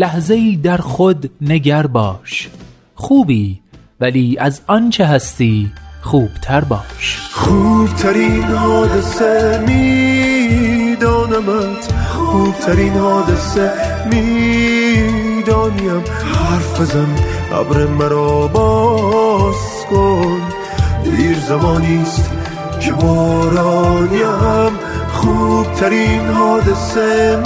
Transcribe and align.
لحظه 0.00 0.34
ای 0.34 0.56
در 0.56 0.76
خود 0.76 1.30
نگر 1.40 1.86
باش. 1.86 2.48
خوبی 2.94 3.60
ولی 4.00 4.36
از 4.38 4.60
آنچه 4.66 5.06
هستی 5.06 5.70
خوبتر 6.02 6.60
باش. 6.60 7.28
خوبترین 7.32 8.42
حادثه 8.42 9.64
میدانمت. 10.88 11.12
خوبترین 12.08 12.92
حادثه 12.92 13.72
می‌دانیم. 14.12 16.00
حرف 16.34 16.80
بزن 16.80 17.08
ابر 17.52 17.86
مرا 17.86 18.46
باز 18.48 19.84
کن. 19.90 20.40
دیر 21.04 21.38
زمانیست 21.38 22.30
که 22.80 22.92
بارانیم. 22.92 24.72
خوبترین 25.12 26.26
حادثه 26.26 27.42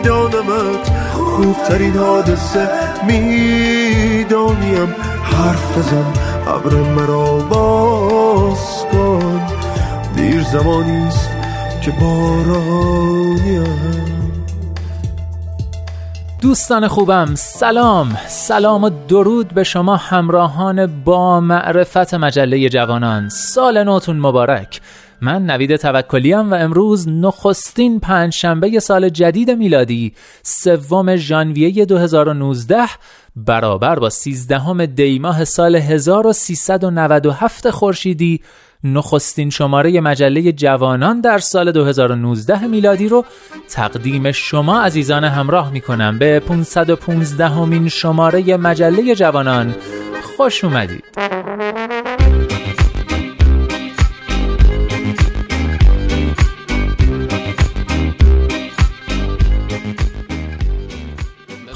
میدانمت. 0.00 0.90
خوبترین 1.14 1.96
حادثه 1.96 2.68
می‌دانیم. 3.06 4.94
حرف 5.22 5.78
بزن 5.78 6.04
ابر 6.46 6.74
مرا 6.74 7.38
باز 7.38 8.84
کن. 8.92 9.40
دیر 10.16 10.42
زمانیست 10.42 11.30
که 11.82 11.90
بارانیم 11.90 13.90
دوستان 16.42 16.88
خوبم 16.88 17.34
سلام. 17.34 18.18
سلام 18.28 18.84
و 18.84 18.90
درود 19.08 19.54
به 19.54 19.64
شما 19.64 19.96
همراهان 19.96 21.02
با 21.04 21.40
معرفت 21.40 22.14
مجله 22.14 22.68
جوانان. 22.68 23.28
سال 23.28 23.84
نوتون 23.84 24.16
مبارک. 24.16 24.80
من 25.22 25.46
نوید 25.46 25.76
توکلیم 25.76 26.50
و 26.50 26.54
امروز 26.54 27.08
نخستین 27.08 28.00
پنج 28.00 28.32
شنبه 28.32 28.80
سال 28.80 29.08
جدید 29.08 29.50
میلادی 29.50 30.12
سوم 30.42 31.16
ژانویه 31.16 31.84
2019 31.84 32.76
برابر 33.36 33.98
با 33.98 34.10
سیزدهم 34.10 34.86
دیماه 34.86 35.44
سال 35.44 35.76
1397 35.76 37.70
خورشیدی 37.70 38.40
نخستین 38.84 39.50
شماره 39.50 40.00
مجله 40.00 40.52
جوانان 40.52 41.20
در 41.20 41.38
سال 41.38 41.72
2019 41.72 42.66
میلادی 42.66 43.08
رو 43.08 43.24
تقدیم 43.68 44.32
شما 44.32 44.80
عزیزان 44.80 45.24
همراه 45.24 45.72
می 45.72 45.80
کنم 45.80 46.18
به 46.18 46.40
515 46.40 47.48
همین 47.48 47.88
شماره 47.88 48.56
مجله 48.56 49.14
جوانان 49.14 49.74
خوش 50.36 50.64
اومدید. 50.64 51.04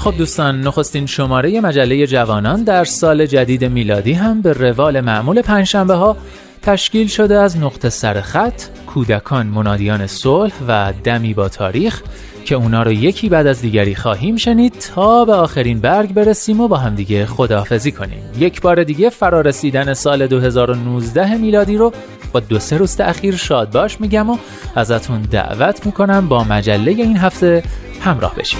خب 0.05 0.17
دوستان 0.17 0.61
نخستین 0.61 1.05
شماره 1.05 1.61
مجله 1.61 2.07
جوانان 2.07 2.63
در 2.63 2.83
سال 2.83 3.25
جدید 3.25 3.65
میلادی 3.65 4.13
هم 4.13 4.41
به 4.41 4.53
روال 4.53 5.01
معمول 5.01 5.41
پنجشنبه 5.41 5.93
ها 5.93 6.17
تشکیل 6.61 7.07
شده 7.07 7.39
از 7.39 7.57
نقطه 7.57 7.89
سر 7.89 8.21
خط، 8.21 8.61
کودکان 8.87 9.47
منادیان 9.47 10.07
صلح 10.07 10.53
و 10.67 10.93
دمی 11.03 11.33
با 11.33 11.49
تاریخ 11.49 12.01
که 12.45 12.55
اونا 12.55 12.83
رو 12.83 12.91
یکی 12.91 13.29
بعد 13.29 13.47
از 13.47 13.61
دیگری 13.61 13.95
خواهیم 13.95 14.35
شنید 14.35 14.73
تا 14.95 15.25
به 15.25 15.33
آخرین 15.33 15.79
برگ 15.79 16.13
برسیم 16.13 16.59
و 16.59 16.67
با 16.67 16.77
همدیگه 16.77 17.25
خداحافظی 17.25 17.91
کنیم. 17.91 18.23
یک 18.39 18.61
بار 18.61 18.83
دیگه 18.83 19.09
فرارسیدن 19.09 19.93
سال 19.93 20.27
2019 20.27 21.37
میلادی 21.37 21.77
رو 21.77 21.93
با 22.33 22.39
دو 22.39 22.59
سه 22.59 22.77
روز 22.77 22.99
اخیر 22.99 23.35
شاد 23.35 23.71
باش 23.71 24.01
میگم 24.01 24.29
و 24.29 24.37
ازتون 24.75 25.21
دعوت 25.21 25.85
می‌کنم 25.85 26.27
با 26.27 26.43
مجله 26.43 26.91
این 26.91 27.17
هفته 27.17 27.63
همراه 28.01 28.35
بشیم 28.35 28.59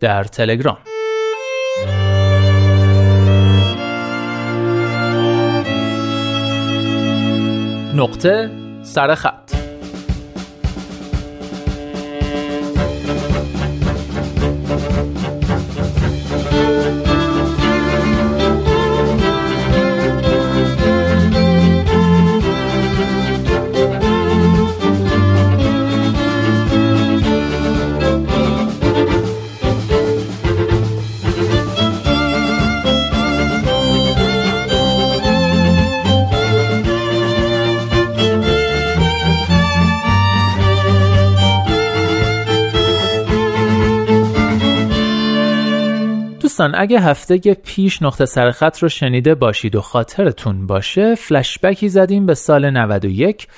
در 0.00 0.24
تلگرام. 0.24 0.78
نقطه 7.94 8.50
سرخط 8.82 9.63
دوستان 46.64 46.82
اگه 46.82 47.00
هفته 47.00 47.38
پیش 47.54 48.02
نقطه 48.02 48.24
سرخط 48.24 48.78
رو 48.78 48.88
شنیده 48.88 49.34
باشید 49.34 49.76
و 49.76 49.80
خاطرتون 49.80 50.66
باشه 50.66 51.14
فلشبکی 51.14 51.88
زدیم 51.88 52.26
به 52.26 52.34
سال 52.34 52.70
91 52.70 53.48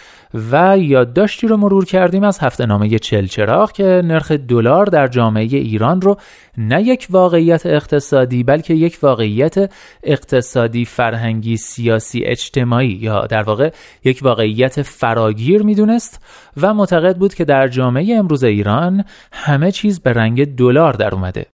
و 0.51 0.79
یادداشتی 0.79 1.47
رو 1.47 1.57
مرور 1.57 1.85
کردیم 1.85 2.25
از 2.25 2.39
هفته 2.39 2.67
نامه 2.67 2.99
چلچراغ 2.99 3.73
که 3.73 4.03
نرخ 4.05 4.33
دلار 4.33 4.87
در 4.87 5.07
جامعه 5.07 5.43
ایران 5.43 6.01
رو 6.01 6.17
نه 6.59 6.83
یک 6.83 7.07
واقعیت 7.11 7.67
اقتصادی 7.67 8.43
بلکه 8.43 8.75
یک 8.75 8.99
واقعیت 9.03 9.73
اقتصادی 10.03 10.85
فرهنگی 10.85 11.57
سیاسی 11.57 12.25
اجتماعی 12.25 12.99
یا 13.03 13.27
در 13.27 13.43
واقع 13.43 13.71
یک 14.05 14.21
واقعیت 14.23 14.83
فراگیر 14.83 15.63
می‌دونست 15.63 16.23
و 16.57 16.75
معتقد 16.75 17.17
بود 17.17 17.35
که 17.35 17.45
در 17.45 17.69
جامعه 17.69 18.17
امروز 18.17 18.45
ایران 18.45 19.05
همه 19.33 19.73
چیز 19.73 20.01
به 20.01 20.13
رنگ 20.13 20.57
دلار 20.57 20.93
در 20.93 21.15
اومده. 21.15 21.56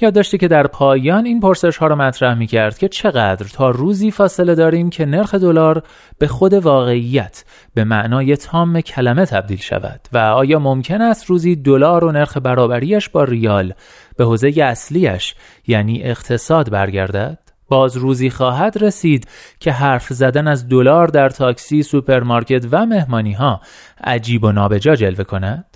یادداشتی 0.00 0.38
که 0.38 0.48
در 0.48 0.66
پایان 0.66 1.26
این 1.26 1.40
پرسش 1.40 1.76
ها 1.76 1.86
رو 1.86 1.96
مطرح 1.96 2.34
می 2.34 2.46
کرد 2.46 2.78
که 2.78 2.88
چقدر 2.88 3.46
تا 3.46 3.70
روزی 3.70 4.10
فاصله 4.10 4.54
داریم 4.54 4.90
که 4.90 5.06
نرخ 5.06 5.34
دلار 5.34 5.82
به 6.18 6.26
خود 6.26 6.52
واقعیت 6.52 7.44
به 7.74 7.84
معنای 7.84 8.36
تام 8.36 8.80
کلمه 8.80 9.26
تبدیل 9.26 9.58
شود 9.58 10.00
و 10.12 10.18
آیا 10.18 10.58
ممکن 10.58 11.00
است 11.00 11.26
روزی 11.26 11.56
دلار 11.56 12.04
و 12.04 12.12
نرخ 12.12 12.36
برابریش 12.36 13.08
با 13.08 13.24
ریال 13.24 13.74
به 14.16 14.24
حوزه 14.24 14.52
اصلیش 14.62 15.34
یعنی 15.66 16.02
اقتصاد 16.02 16.70
برگردد 16.70 17.38
باز 17.68 17.96
روزی 17.96 18.30
خواهد 18.30 18.82
رسید 18.82 19.28
که 19.60 19.72
حرف 19.72 20.12
زدن 20.12 20.48
از 20.48 20.68
دلار 20.68 21.08
در 21.08 21.28
تاکسی، 21.28 21.82
سوپرمارکت 21.82 22.66
و 22.70 22.86
مهمانی 22.86 23.32
ها 23.32 23.60
عجیب 24.04 24.44
و 24.44 24.52
نابجا 24.52 24.94
جلوه 24.94 25.24
کند؟ 25.24 25.73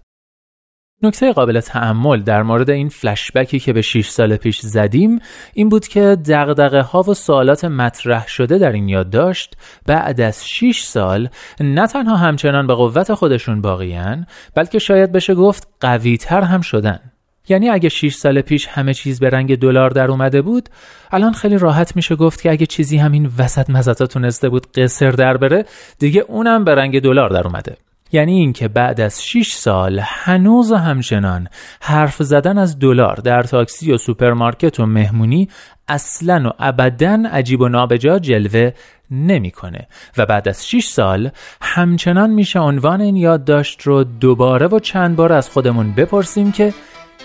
نکته 1.03 1.33
قابل 1.33 1.61
تعمل 1.61 2.23
در 2.23 2.43
مورد 2.43 2.71
این 2.71 2.89
فلشبکی 2.89 3.59
که 3.59 3.73
به 3.73 3.83
6 3.83 4.09
سال 4.09 4.37
پیش 4.37 4.61
زدیم 4.61 5.19
این 5.55 5.69
بود 5.69 5.89
که 5.89 6.01
دغدغه 6.29 6.81
ها 6.81 7.03
و 7.03 7.15
سوالات 7.15 7.65
مطرح 7.65 8.29
شده 8.29 8.59
در 8.59 8.73
این 8.73 8.89
یادداشت 8.89 9.57
بعد 9.87 10.21
از 10.21 10.49
6 10.49 10.83
سال 10.83 11.29
نه 11.61 11.87
تنها 11.87 12.17
همچنان 12.17 12.67
به 12.67 12.75
قوت 12.75 13.15
خودشون 13.15 13.61
باقیان 13.61 14.27
بلکه 14.55 14.79
شاید 14.79 15.13
بشه 15.13 15.35
گفت 15.35 15.69
قوی 15.81 16.17
تر 16.17 16.41
هم 16.41 16.61
شدن. 16.61 17.01
یعنی 17.49 17.69
اگه 17.69 17.89
6 17.89 18.15
سال 18.15 18.41
پیش 18.41 18.67
همه 18.67 18.95
چیز 18.95 19.21
به 19.21 19.31
رنگ 19.31 19.59
دلار 19.59 19.91
در 19.91 20.11
اومده 20.11 20.43
بود 20.43 20.69
الان 21.13 21.33
خیلی 21.33 21.59
راحت 21.59 21.97
میشه 21.97 22.17
گفت 22.17 22.43
که 22.43 22.51
اگه 22.51 22.67
چیزی 22.67 22.97
همین 22.97 23.31
وسط 23.39 23.71
مزتا 23.71 24.07
تونسته 24.07 24.49
بود 24.49 24.73
قصر 24.73 25.11
در 25.11 25.37
بره 25.37 25.65
دیگه 25.99 26.25
اونم 26.29 26.65
به 26.65 26.75
رنگ 26.75 27.01
دلار 27.01 27.31
در 27.31 27.47
اومده. 27.47 27.77
یعنی 28.13 28.33
اینکه 28.33 28.69
بعد 28.69 29.01
از 29.01 29.25
6 29.25 29.53
سال 29.53 30.01
هنوز 30.03 30.73
همچنان 30.73 31.49
حرف 31.81 32.23
زدن 32.23 32.59
از 32.59 32.79
دلار 32.79 33.17
در 33.17 33.43
تاکسی 33.43 33.93
و 33.93 33.99
سوپرمارکت 33.99 34.81
و 34.81 34.87
مهمونی 34.87 35.49
اصلا 35.89 36.49
و 36.49 36.53
ابدا 36.59 37.23
عجیب 37.33 37.61
و 37.61 37.69
نابجا 37.69 38.19
جلوه 38.19 38.73
نمی‌کنه 39.11 39.89
و 40.17 40.27
بعد 40.27 40.49
از 40.49 40.69
6 40.69 40.87
سال 40.87 41.31
همچنان 41.63 42.31
میشه 42.31 42.59
عنوان 42.59 43.01
این 43.01 43.17
یادداشت 43.17 43.83
رو 43.83 44.05
دوباره 44.05 44.67
و 44.67 44.79
چند 44.79 45.17
بار 45.17 45.33
از 45.33 45.51
خودمون 45.51 45.93
بپرسیم 45.93 46.53
که 46.53 46.75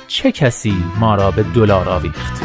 چه 0.07 0.31
کسی 0.31 0.75
ما 0.99 1.15
را 1.15 1.31
به 1.31 1.43
دلار 1.43 1.89
آویخت. 1.89 2.43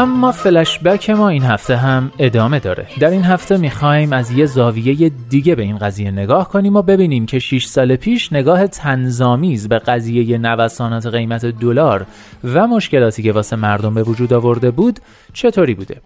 اما 0.00 0.32
فلشبک 0.32 1.10
ما 1.10 1.28
این 1.28 1.42
هفته 1.42 1.76
هم 1.76 2.12
ادامه 2.18 2.58
داره. 2.58 2.86
در 3.00 3.10
این 3.10 3.22
هفته 3.22 3.56
می‌خوایم 3.56 4.12
از 4.12 4.30
یه 4.30 4.46
زاویه 4.46 5.10
دیگه 5.28 5.54
به 5.54 5.62
این 5.62 5.78
قضیه 5.78 6.10
نگاه 6.10 6.48
کنیم 6.48 6.76
و 6.76 6.82
ببینیم 6.82 7.26
که 7.26 7.38
6 7.38 7.66
سال 7.66 7.96
پیش 7.96 8.32
نگاه 8.32 8.66
تنظامیز 8.66 9.68
به 9.68 9.78
قضیه 9.78 10.38
نوسانات 10.38 11.06
قیمت 11.06 11.46
دلار 11.46 12.06
و 12.44 12.66
مشکلاتی 12.66 13.22
که 13.22 13.32
واسه 13.32 13.56
مردم 13.56 13.94
به 13.94 14.02
وجود 14.02 14.32
آورده 14.32 14.70
بود 14.70 15.00
چطوری 15.32 15.74
بوده؟ 15.74 16.00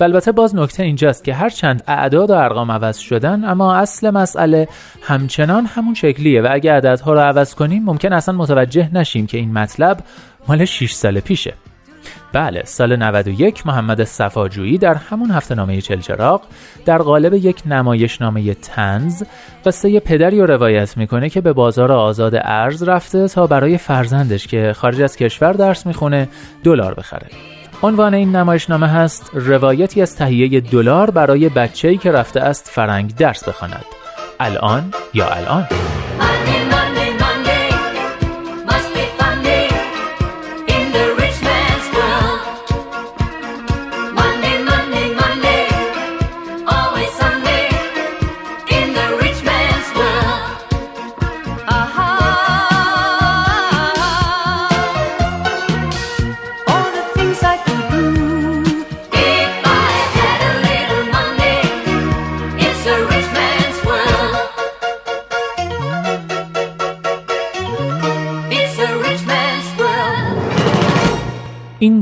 و 0.00 0.04
البته 0.04 0.32
باز 0.32 0.54
نکته 0.54 0.82
اینجاست 0.82 1.24
که 1.24 1.34
هر 1.34 1.48
چند 1.48 1.82
اعداد 1.88 2.30
و 2.30 2.34
ارقام 2.34 2.70
عوض 2.70 2.98
شدن 2.98 3.44
اما 3.44 3.74
اصل 3.74 4.10
مسئله 4.10 4.68
همچنان 5.02 5.66
همون 5.66 5.94
شکلیه 5.94 6.42
و 6.42 6.48
اگه 6.50 6.72
عددها 6.72 7.12
رو 7.12 7.20
عوض 7.20 7.54
کنیم 7.54 7.84
ممکن 7.84 8.12
اصلا 8.12 8.34
متوجه 8.34 8.90
نشیم 8.94 9.26
که 9.26 9.38
این 9.38 9.52
مطلب 9.52 10.00
مال 10.48 10.64
6 10.64 10.92
سال 10.92 11.20
پیشه. 11.20 11.54
بله 12.32 12.62
سال 12.64 12.96
91 12.96 13.66
محمد 13.66 14.04
صفاجویی 14.04 14.78
در 14.78 14.94
همون 14.94 15.30
هفته 15.30 15.54
نامه 15.54 15.80
چلچراغ 15.80 16.42
در 16.84 16.98
قالب 16.98 17.34
یک 17.34 17.62
نمایش 17.66 18.20
نامه 18.20 18.54
تنز 18.54 19.22
قصه 19.64 20.00
پدری 20.00 20.40
رو 20.40 20.46
روایت 20.46 20.96
می‌کنه 20.96 21.28
که 21.28 21.40
به 21.40 21.52
بازار 21.52 21.92
آزاد 21.92 22.32
ارز 22.34 22.82
رفته 22.82 23.28
تا 23.28 23.46
برای 23.46 23.78
فرزندش 23.78 24.46
که 24.46 24.72
خارج 24.76 25.02
از 25.02 25.16
کشور 25.16 25.52
درس 25.52 25.86
می‌خونه 25.86 26.28
دلار 26.64 26.94
بخره. 26.94 27.26
عنوان 27.82 28.14
این 28.14 28.36
نمایش 28.36 28.70
نامه 28.70 28.88
هست 28.88 29.30
روایتی 29.34 30.02
از 30.02 30.16
تهیه 30.16 30.60
دلار 30.60 31.10
برای 31.10 31.48
بچه‌ای 31.48 31.96
که 31.96 32.12
رفته 32.12 32.40
است 32.40 32.68
فرنگ 32.68 33.14
درس 33.14 33.48
بخواند. 33.48 33.84
الان 34.40 34.92
یا 35.14 35.28
الان؟ 35.28 35.66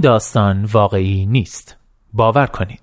این 0.00 0.04
داستان 0.04 0.64
واقعی 0.64 1.26
نیست. 1.26 1.76
باور 2.12 2.46
کنید. 2.46 2.80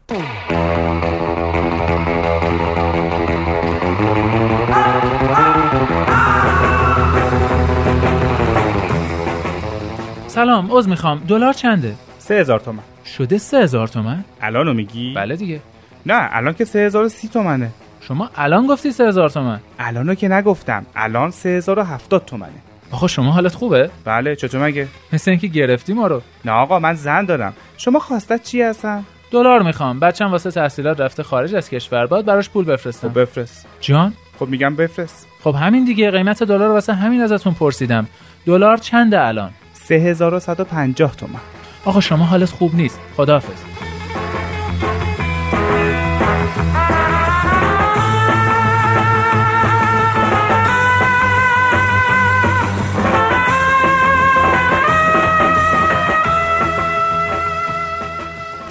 سلام 10.28 10.72
عوض 10.72 10.88
می‌خوام. 10.88 11.20
دلار 11.28 11.54
چنده؟ 11.54 11.96
سه 12.18 12.34
هزار 12.34 12.60
تومن. 12.60 12.84
شده 13.06 13.38
سه 13.38 13.58
هزار 13.58 13.88
تومن؟ 13.88 14.24
الانو 14.42 14.74
میگی؟ 14.74 15.14
بله 15.14 15.36
دیگه. 15.36 15.62
نه 16.06 16.30
الان 16.32 16.54
که 16.54 16.66
سه 16.66 16.80
هزار 16.80 17.04
و 17.04 17.10
سی 17.10 17.28
تومنه. 17.28 17.70
شما 18.02 18.30
الان 18.36 18.68
گفتی 18.68 18.92
سه 18.92 19.08
هزار 19.08 19.30
تومن؟ 19.30 19.60
الانو 19.80 20.16
که 20.16 20.28
نگفتم 20.28 20.86
الان 20.96 21.32
سه 21.32 21.50
هزار 21.50 21.80
و 21.80 21.84
هفتاد 21.84 22.26
تومنه. 22.26 22.67
آقا 22.92 23.08
شما 23.08 23.32
حالت 23.32 23.56
خوبه؟ 23.56 23.90
بله 24.06 24.36
چطور 24.36 24.64
مگه؟ 24.64 24.88
مثل 25.14 25.32
اینکه 25.32 25.48
گرفتی 25.48 25.94
ما 25.94 26.08
رو. 26.08 26.22
نه 26.46 26.52
آقا 26.52 26.80
من 26.80 26.94
زن 26.94 27.26
دارم. 27.26 27.54
شما 27.78 28.00
خواستت 28.00 28.44
چی 28.44 28.62
هستن؟ 28.62 29.04
دلار 29.32 29.64
می‌خوام. 29.64 30.00
بچم 30.00 30.32
واسه 30.32 30.52
تحصیلات 30.52 31.00
رفته 31.00 31.24
خارج 31.24 31.56
از 31.56 31.70
کشور. 31.70 32.06
باید 32.06 32.26
براش 32.26 32.50
پول 32.50 32.66
بفرستم. 32.66 33.10
خب 33.10 33.22
بفرست. 33.22 33.66
جان؟ 33.82 34.14
خب 34.40 34.48
میگم 34.48 34.76
بفرست. 34.76 35.28
خب 35.44 35.56
همین 35.56 35.86
دیگه. 35.86 36.12
قیمت 36.12 36.44
دلار 36.44 36.72
واسه 36.72 36.94
همین 36.94 37.22
ازتون 37.22 37.54
پرسیدم. 37.54 38.08
دلار 38.46 38.78
چنده 38.78 39.28
الان؟ 39.28 39.52
3150 39.74 41.16
تومن 41.16 41.40
آقا 41.86 42.00
شما 42.00 42.26
حالت 42.26 42.50
خوب 42.50 42.76
نیست. 42.76 43.00
خداحافظ. 43.18 43.77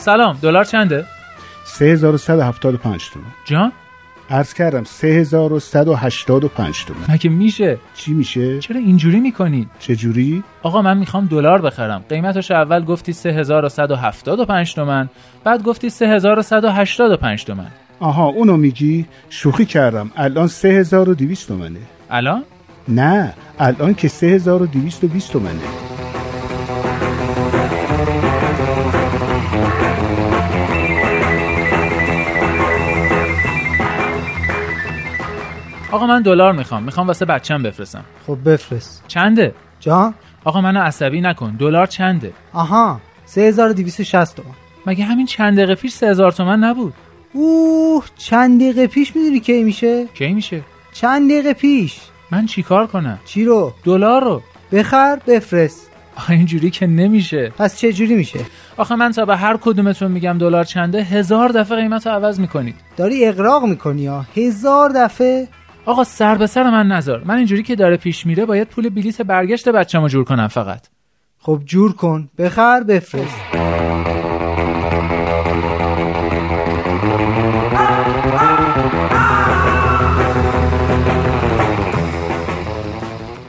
سلام. 0.07 0.39
دلار 0.43 0.65
چنده؟ 0.65 1.05
3175 1.65 3.11
تومن. 3.13 3.25
جان؟ 3.45 3.73
عرض 4.31 4.55
کردم 4.55 4.85
3185 4.85 6.85
تومن. 6.85 7.01
مگه 7.09 7.31
میشه؟ 7.31 7.79
چی 7.95 8.13
میشه؟ 8.13 8.59
چرا 8.59 8.81
اینجوری 8.81 9.21
می‌کنید 9.21 9.69
چه 9.79 9.97
جوری 9.97 10.43
آقا 10.63 10.83
من 10.83 10.99
می‌خوام 10.99 11.27
دلار 11.27 11.63
بخرم. 11.63 12.05
قیمتش 12.09 12.51
اول 12.51 12.85
گفتی 12.85 13.13
3175 13.13 14.75
تومن 14.75 15.09
بعد 15.45 15.63
گفتی 15.63 15.91
3185 15.91 17.45
تومن. 17.45 17.71
آها 18.01 18.27
اونو 18.27 18.57
میگی؟ 18.57 19.07
شوخی 19.31 19.65
کردم. 19.65 20.11
الان 20.17 20.47
3200 20.47 21.49
تومنه. 21.49 21.79
الان؟ 22.11 22.45
نه 22.89 23.35
الان 23.59 23.95
که 23.95 24.09
3220 24.09 25.33
تومنه. 25.33 25.61
آقا 35.97 36.07
من 36.07 36.23
دلار 36.23 36.53
می‌خوام. 36.53 36.83
می‌خوام 36.83 37.07
واسه 37.07 37.25
بچم 37.25 37.63
بفرستم. 37.63 38.05
خب 38.27 38.39
بفرست. 38.47 39.05
چنده؟ 39.09 39.55
جان؟ 39.81 40.15
آقا 40.45 40.61
منو 40.61 40.81
عصبی 40.81 41.21
نکن. 41.21 41.57
دلار 41.57 41.87
چنده؟ 41.87 42.33
آها. 42.53 43.01
3260 43.25 44.37
تومن 44.37 44.55
مگه 44.87 45.05
همین 45.05 45.27
چند 45.27 45.57
دقیقه 45.57 45.75
پیش 45.75 45.93
3000 45.93 46.33
تومن 46.33 46.59
نبود؟ 46.65 46.95
اوه 47.33 48.05
چند 48.17 48.61
دقیقه 48.61 48.87
پیش 48.87 49.17
می‌دونی 49.17 49.41
کی 49.41 49.65
میشه؟ 49.65 50.07
کی 50.07 50.33
میشه؟ 50.33 50.63
چند 50.93 51.31
دقیقه 51.31 51.53
پیش. 51.53 52.01
من 52.31 52.47
چیکار 52.47 52.87
کنم؟ 52.87 53.19
چی 53.25 53.45
رو؟ 53.45 53.73
دلار 53.85 54.25
رو. 54.25 54.43
بخر 54.73 55.19
بفرست. 55.27 55.91
اینجوری 56.29 56.71
که 56.71 56.87
نمیشه. 56.87 57.53
پس 57.59 57.79
چه 57.79 57.93
جوری 57.93 58.15
میشه؟ 58.15 58.41
آخه 58.77 58.97
من 58.97 59.13
تا 59.13 59.25
به 59.25 59.37
هر 59.37 59.57
کدومتون 59.57 60.13
میگم 60.13 60.39
دلار 60.39 60.65
چنده 60.65 61.03
هزار 61.03 61.49
دفعه 61.49 61.77
قیمت 61.79 62.07
رو 62.07 62.13
عوض 62.13 62.41
می‌کنید. 62.41 62.75
داری 62.97 63.27
اقراق 63.27 63.65
می‌کنی 63.65 64.03
یا 64.03 64.25
هزار 64.37 64.91
دفعه 64.91 65.49
آقا 65.87 66.05
سر 66.05 66.35
به 66.35 66.47
سر 66.47 66.71
من 66.71 66.87
نذار. 66.87 67.23
من 67.25 67.37
اینجوری 67.37 67.63
که 67.63 67.77
داره 67.77 67.97
پیش 67.97 68.27
میره 68.27 68.45
باید 68.45 68.69
پول 68.69 68.89
بلیت 68.89 69.23
برگشت 69.23 69.69
بچه‌مو 69.69 70.09
جور 70.09 70.25
کنم 70.25 70.49
فقط. 70.49 70.87
خب 71.39 71.61
جور 71.65 71.93
کن. 71.93 72.29
بخر 72.39 72.83
بفرست. 72.83 73.41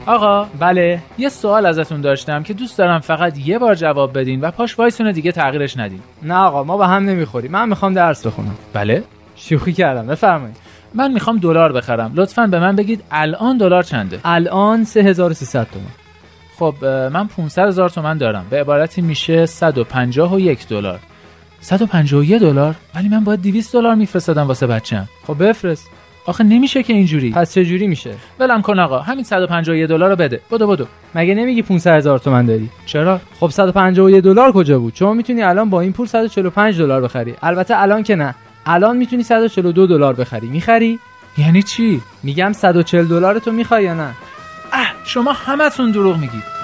آقا 0.06 0.44
بله. 0.44 1.02
یه 1.18 1.28
سوال 1.28 1.66
ازتون 1.66 2.00
داشتم 2.00 2.42
که 2.42 2.54
دوست 2.54 2.78
دارم 2.78 3.00
فقط 3.00 3.38
یه 3.38 3.58
بار 3.58 3.74
جواب 3.74 4.18
بدین 4.18 4.40
و 4.40 4.50
پاش 4.50 4.78
وایسونه 4.78 5.12
دیگه 5.12 5.32
تغییرش 5.32 5.76
ندین. 5.76 6.00
نه 6.22 6.34
آقا 6.34 6.64
ما 6.64 6.76
به 6.76 6.86
هم 6.86 7.04
نمی‌خوریم. 7.04 7.50
من 7.50 7.68
می‌خوام 7.68 7.94
درس 7.94 8.26
بخونم. 8.26 8.54
بله. 8.72 9.04
شوخی 9.36 9.72
کردم. 9.72 10.06
بفرمایید. 10.06 10.56
من 10.94 11.12
می‌خوام 11.12 11.38
دلار 11.38 11.72
بخرم. 11.72 12.12
لطفا 12.14 12.46
به 12.46 12.60
من 12.60 12.76
بگید 12.76 13.04
الان 13.10 13.56
دلار 13.58 13.82
چنده؟ 13.82 14.20
الان 14.24 14.84
3300 14.84 15.66
تومان. 15.72 15.90
خب 16.58 16.84
من 16.84 17.26
500 17.26 17.66
هزار 17.68 17.88
تومن 17.88 18.18
دارم. 18.18 18.46
به 18.50 18.60
عبارتی 18.60 19.02
میشه 19.02 19.46
151 19.46 20.68
دلار. 20.68 20.98
151 21.60 22.38
دلار؟ 22.38 22.74
ولی 22.94 23.08
من 23.08 23.24
باید 23.24 23.42
200 23.42 23.72
دلار 23.72 23.94
میفرستادم 23.94 24.46
واسه 24.46 24.66
بچم. 24.66 25.08
خب 25.26 25.48
بفرست. 25.48 25.90
آخه 26.26 26.44
نمیشه 26.44 26.82
که 26.82 26.92
اینجوری. 26.92 27.30
پس 27.30 27.54
چه 27.54 27.64
جوری 27.64 27.86
میشه؟ 27.86 28.14
ولم 28.40 28.62
کن 28.62 28.78
آقا. 28.78 28.98
همین 28.98 29.24
151 29.24 29.88
دلار 29.88 30.10
رو 30.10 30.16
بده. 30.16 30.40
بدو 30.50 30.66
بدو. 30.66 30.86
مگه 31.14 31.34
نمیگی 31.34 31.62
500 31.62 31.96
هزار 31.96 32.18
تومن 32.18 32.46
داری؟ 32.46 32.70
چرا؟ 32.86 33.20
خب 33.40 33.48
151 33.48 34.24
دلار 34.24 34.52
کجا 34.52 34.78
بود؟ 34.78 34.94
شما 34.94 35.14
می‌تونی 35.14 35.42
الان 35.42 35.70
با 35.70 35.80
این 35.80 35.92
پول 35.92 36.06
145 36.06 36.78
دلار 36.78 37.00
بخری. 37.00 37.34
البته 37.42 37.82
الان 37.82 38.02
که 38.02 38.16
نه. 38.16 38.34
الان 38.70 38.96
می‌تونی 38.96 39.22
142 39.22 39.86
دلار 39.86 40.14
بخری. 40.14 40.48
می‌خری؟ 40.48 40.98
یعنی 41.38 41.62
چی؟ 41.62 42.02
میگم 42.22 42.52
140 42.52 43.06
دلار 43.06 43.38
تو 43.38 43.52
می‌خوای 43.52 43.84
یا 43.84 43.94
نه؟ 43.94 44.14
اه 44.72 44.92
شما 45.04 45.32
همتون 45.32 45.90
دروغ 45.90 46.16
میگید. 46.16 46.58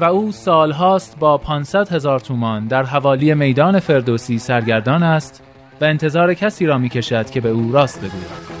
و 0.00 0.04
او 0.04 0.32
سالهاست 0.32 1.18
با 1.18 1.38
500 1.38 1.92
هزار 1.92 2.20
تومان 2.20 2.66
در 2.66 2.82
حوالی 2.82 3.34
میدان 3.34 3.80
فردوسی 3.80 4.38
سرگردان 4.38 5.02
است 5.02 5.42
و 5.80 5.84
انتظار 5.84 6.34
کسی 6.34 6.66
را 6.66 6.78
می 6.78 6.88
کشد 6.88 7.30
که 7.30 7.40
به 7.40 7.48
او 7.48 7.72
راست 7.72 7.98
بگوید. 7.98 8.51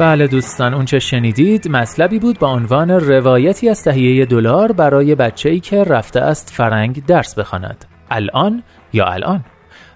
بله 0.00 0.26
دوستان 0.26 0.74
اون 0.74 0.84
چه 0.84 0.98
شنیدید 0.98 1.68
مطلبی 1.68 2.18
بود 2.18 2.38
با 2.38 2.48
عنوان 2.48 2.90
روایتی 2.90 3.68
از 3.68 3.84
تهیه 3.84 4.26
دلار 4.26 4.72
برای 4.72 5.14
بچه‌ای 5.14 5.60
که 5.60 5.84
رفته 5.84 6.20
است 6.20 6.50
فرنگ 6.50 7.06
درس 7.06 7.34
بخواند. 7.34 7.84
الان 8.10 8.62
یا 8.92 9.06
الان؟ 9.06 9.44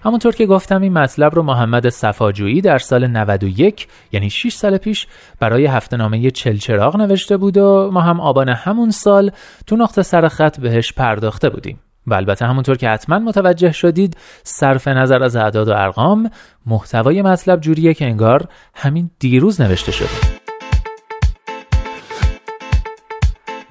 همونطور 0.03 0.35
که 0.35 0.45
گفتم 0.45 0.81
این 0.81 0.93
مطلب 0.93 1.35
رو 1.35 1.43
محمد 1.43 1.89
صفاجویی 1.89 2.61
در 2.61 2.77
سال 2.77 3.07
91 3.07 3.87
یعنی 4.11 4.29
6 4.29 4.53
سال 4.53 4.77
پیش 4.77 5.07
برای 5.39 5.65
هفته 5.65 5.97
نامه 5.97 6.31
چلچراغ 6.31 6.97
نوشته 6.97 7.37
بود 7.37 7.57
و 7.57 7.89
ما 7.93 8.01
هم 8.01 8.19
آبان 8.19 8.49
همون 8.49 8.91
سال 8.91 9.31
تو 9.67 9.75
نقطه 9.75 10.01
سر 10.01 10.27
خط 10.27 10.59
بهش 10.59 10.93
پرداخته 10.93 11.49
بودیم. 11.49 11.79
و 12.07 12.13
البته 12.13 12.45
همونطور 12.45 12.77
که 12.77 12.89
حتما 12.89 13.19
متوجه 13.19 13.71
شدید 13.71 14.17
صرف 14.43 14.87
نظر 14.87 15.23
از 15.23 15.35
اعداد 15.35 15.67
و 15.67 15.71
ارقام 15.71 16.31
محتوای 16.65 17.21
مطلب 17.21 17.61
جوریه 17.61 17.93
که 17.93 18.05
انگار 18.05 18.47
همین 18.75 19.09
دیروز 19.19 19.61
نوشته 19.61 19.91
شده. 19.91 20.09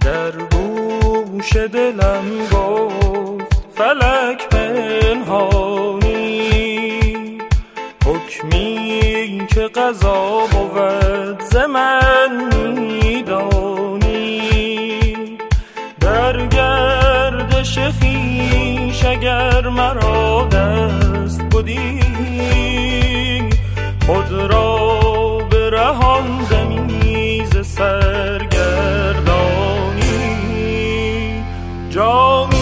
در 0.00 0.31
گوش 0.31 1.57
دلم 1.57 2.25
گفت 2.53 3.64
فلک 3.75 4.49
پنهانی. 4.49 6.35
حکمی 8.05 9.47
که 9.49 9.61
قضا 9.61 10.47
بود 10.53 11.41
ز 11.41 11.57
خویش 17.91 19.05
اگر 19.05 19.69
مرا 19.69 20.49
دست 20.53 21.43
بدی 21.43 22.00
خود 24.07 24.33
را 24.33 25.38
برهاندمی 25.50 27.45
ز 27.53 27.67
سرگردانی. 27.67 28.55
جامی 31.91 32.53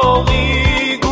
corrido 0.00 1.09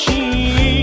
心。 0.00 0.79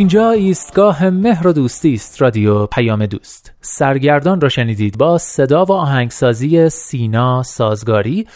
اینجا 0.00 0.30
ایستگاه 0.30 1.10
مهر 1.10 1.46
و 1.46 1.52
دوستی 1.52 1.94
است 1.94 2.22
رادیو 2.22 2.66
پیام 2.66 3.06
دوست. 3.06 3.52
سرگردان 3.60 4.40
را 4.40 4.48
شنیدید 4.48 4.98
با 4.98 5.18
صدا 5.18 5.64
و 5.64 5.72
آهنگسازی 5.72 6.68
سینا 6.68 7.42
سازگاری 7.42 8.26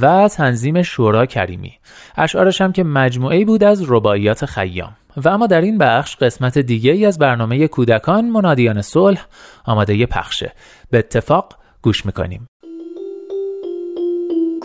و 0.00 0.28
تنظیم 0.28 0.82
شورا 0.82 1.26
کریمی. 1.26 1.72
اشعارش 2.16 2.60
هم 2.60 2.72
که 2.72 2.84
مجموعه 2.84 3.44
بود 3.44 3.64
از 3.64 3.84
رباعیات 3.88 4.44
خیام. 4.44 4.96
و 5.16 5.28
اما 5.28 5.46
در 5.46 5.60
این 5.60 5.78
بخش 5.78 6.16
قسمت 6.16 6.58
دیگه 6.58 6.92
ای 6.92 7.06
از 7.06 7.18
برنامه 7.18 7.68
کودکان 7.68 8.30
منادیان 8.30 8.82
صلح 8.82 9.26
آماده 9.64 10.06
پخشه 10.06 10.52
به 10.90 10.98
اتفاق 10.98 11.54
گوش 11.82 12.06
می‌کنیم. 12.06 12.48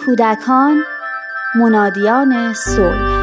کودکان 0.05 0.83
منادیان 1.55 2.53
صلح 2.53 3.20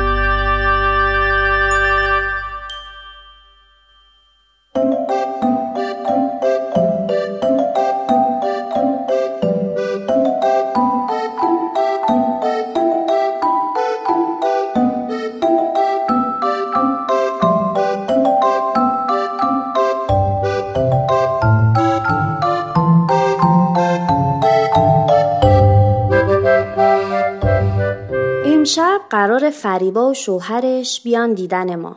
فریبا 29.51 30.11
و 30.11 30.15
شوهرش 30.15 31.01
بیان 31.03 31.35
دیدن 31.35 31.77
ما. 31.77 31.97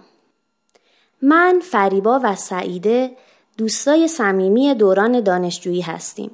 من، 1.22 1.62
فریبا 1.64 2.20
و 2.24 2.36
سعیده 2.36 3.12
دوستای 3.58 4.08
صمیمی 4.08 4.76
دوران 4.76 5.22
دانشجویی 5.22 5.82
هستیم. 5.82 6.32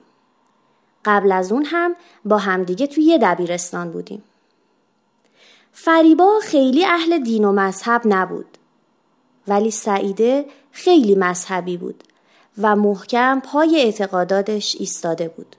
قبل 1.06 1.32
از 1.32 1.52
اون 1.52 1.66
هم 1.66 1.96
با 2.26 2.38
همدیگه 2.38 2.88
توی 2.88 3.04
یه 3.04 3.18
دبیرستان 3.18 3.92
بودیم. 3.92 4.24
فریبا 5.74 6.40
خیلی 6.44 6.86
اهل 6.86 7.24
دین 7.24 7.46
و 7.46 7.52
مذهب 7.52 8.02
نبود. 8.06 8.58
ولی 9.48 9.72
سعیده 9.72 10.46
خیلی 10.72 11.16
مذهبی 11.16 11.78
بود 11.78 12.04
و 12.58 12.76
محکم 12.76 13.40
پای 13.40 13.82
اعتقاداتش 13.82 14.76
ایستاده 14.80 15.28
بود. 15.28 15.56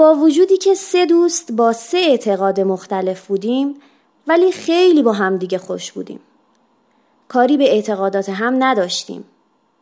با 0.00 0.14
وجودی 0.14 0.56
که 0.56 0.74
سه 0.74 1.06
دوست 1.06 1.52
با 1.52 1.72
سه 1.72 1.98
اعتقاد 1.98 2.60
مختلف 2.60 3.26
بودیم 3.26 3.74
ولی 4.26 4.52
خیلی 4.52 5.02
با 5.02 5.12
همدیگه 5.12 5.58
خوش 5.58 5.92
بودیم. 5.92 6.20
کاری 7.28 7.56
به 7.56 7.72
اعتقادات 7.72 8.28
هم 8.28 8.64
نداشتیم. 8.64 9.24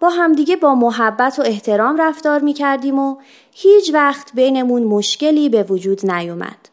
با 0.01 0.09
همدیگه 0.09 0.57
با 0.57 0.75
محبت 0.75 1.39
و 1.39 1.43
احترام 1.43 1.97
رفتار 2.01 2.41
می 2.41 2.53
کردیم 2.53 2.99
و 2.99 3.17
هیچ 3.53 3.95
وقت 3.95 4.31
بینمون 4.35 4.85
مشکلی 4.85 5.49
به 5.49 5.63
وجود 5.63 6.11
نیومد. 6.11 6.69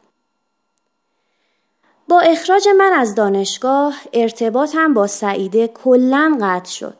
با 2.07 2.19
اخراج 2.19 2.67
من 2.77 2.93
از 2.93 3.15
دانشگاه 3.15 3.95
ارتباطم 4.13 4.93
با 4.93 5.07
سعیده 5.07 5.67
کلا 5.67 6.37
قطع 6.41 6.71
شد. 6.71 6.97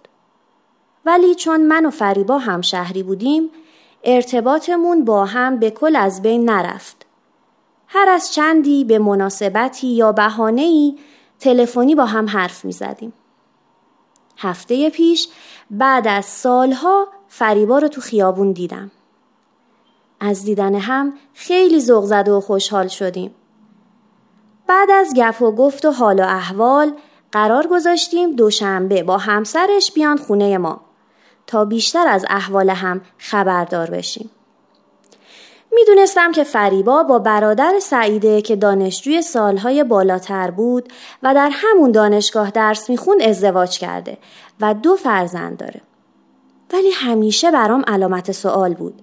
ولی 1.06 1.36
چون 1.36 1.62
من 1.62 1.86
و 1.86 1.90
فریبا 1.90 2.38
هم 2.38 2.62
شهری 2.62 3.04
بودیم 3.04 3.50
ارتباطمون 4.06 5.06
با 5.06 5.26
هم 5.26 5.60
به 5.60 5.72
کل 5.72 5.96
از 5.96 6.22
بین 6.22 6.50
نرفت. 6.50 7.06
هر 7.88 8.10
از 8.10 8.34
چندی 8.34 8.84
به 8.84 9.00
مناسبتی 9.00 9.88
یا 9.88 10.12
بهانه‌ای 10.12 10.98
تلفنی 11.40 11.96
با 11.96 12.06
هم 12.06 12.30
حرف 12.30 12.66
می 12.66 12.72
زدیم. 12.72 13.14
هفته 14.38 14.90
پیش 14.90 15.30
بعد 15.72 16.08
از 16.08 16.26
سالها 16.26 17.08
فریبا 17.28 17.80
رو 17.80 17.88
تو 17.88 18.02
خیابون 18.02 18.52
دیدم. 18.52 18.92
از 20.20 20.46
دیدن 20.46 20.76
هم 20.76 21.14
خیلی 21.34 21.80
ذوق 21.80 22.06
زده 22.06 22.32
و 22.32 22.40
خوشحال 22.40 22.88
شدیم. 22.88 23.36
بعد 24.68 24.92
از 24.92 25.14
گپ 25.16 25.42
و 25.42 25.52
گفت 25.52 25.86
و 25.86 25.92
حال 25.92 26.20
و 26.20 26.24
احوال 26.24 26.94
قرار 27.32 27.68
گذاشتیم 27.68 28.32
دوشنبه 28.32 29.04
با 29.04 29.18
همسرش 29.18 29.92
بیان 29.92 30.18
خونه 30.18 30.58
ما. 30.58 30.85
تا 31.48 31.66
بیشتر 31.66 32.08
از 32.08 32.26
احوال 32.30 32.70
هم 32.70 33.02
خبردار 33.18 33.90
بشیم. 33.90 34.30
می‌دونستم 35.72 36.32
که 36.32 36.44
فریبا 36.44 37.04
با 37.04 37.20
برادر 37.20 37.80
سعیده 37.82 38.42
که 38.42 38.56
دانشجوی 38.56 39.22
سالهای 39.22 39.84
بالاتر 39.84 40.52
بود 40.52 40.94
و 41.24 41.34
در 41.34 41.50
همون 41.54 41.92
دانشگاه 41.92 42.52
درس 42.52 42.90
می‌خوند 42.90 43.22
ازدواج 43.22 43.80
کرده 43.80 44.18
و 44.62 44.74
دو 44.74 44.96
فرزند 44.96 45.58
داره. 45.58 45.82
ولی 46.74 46.92
همیشه 46.92 47.52
برام 47.52 47.84
علامت 47.88 48.32
سوال 48.32 48.74
بود 48.74 49.02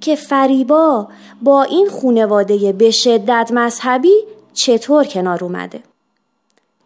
که 0.00 0.16
فریبا 0.16 1.08
با 1.42 1.62
این 1.62 1.88
خونواده 1.88 2.72
به 2.72 2.90
شدت 2.90 3.50
مذهبی 3.54 4.14
چطور 4.52 5.04
کنار 5.04 5.44
اومده. 5.44 5.80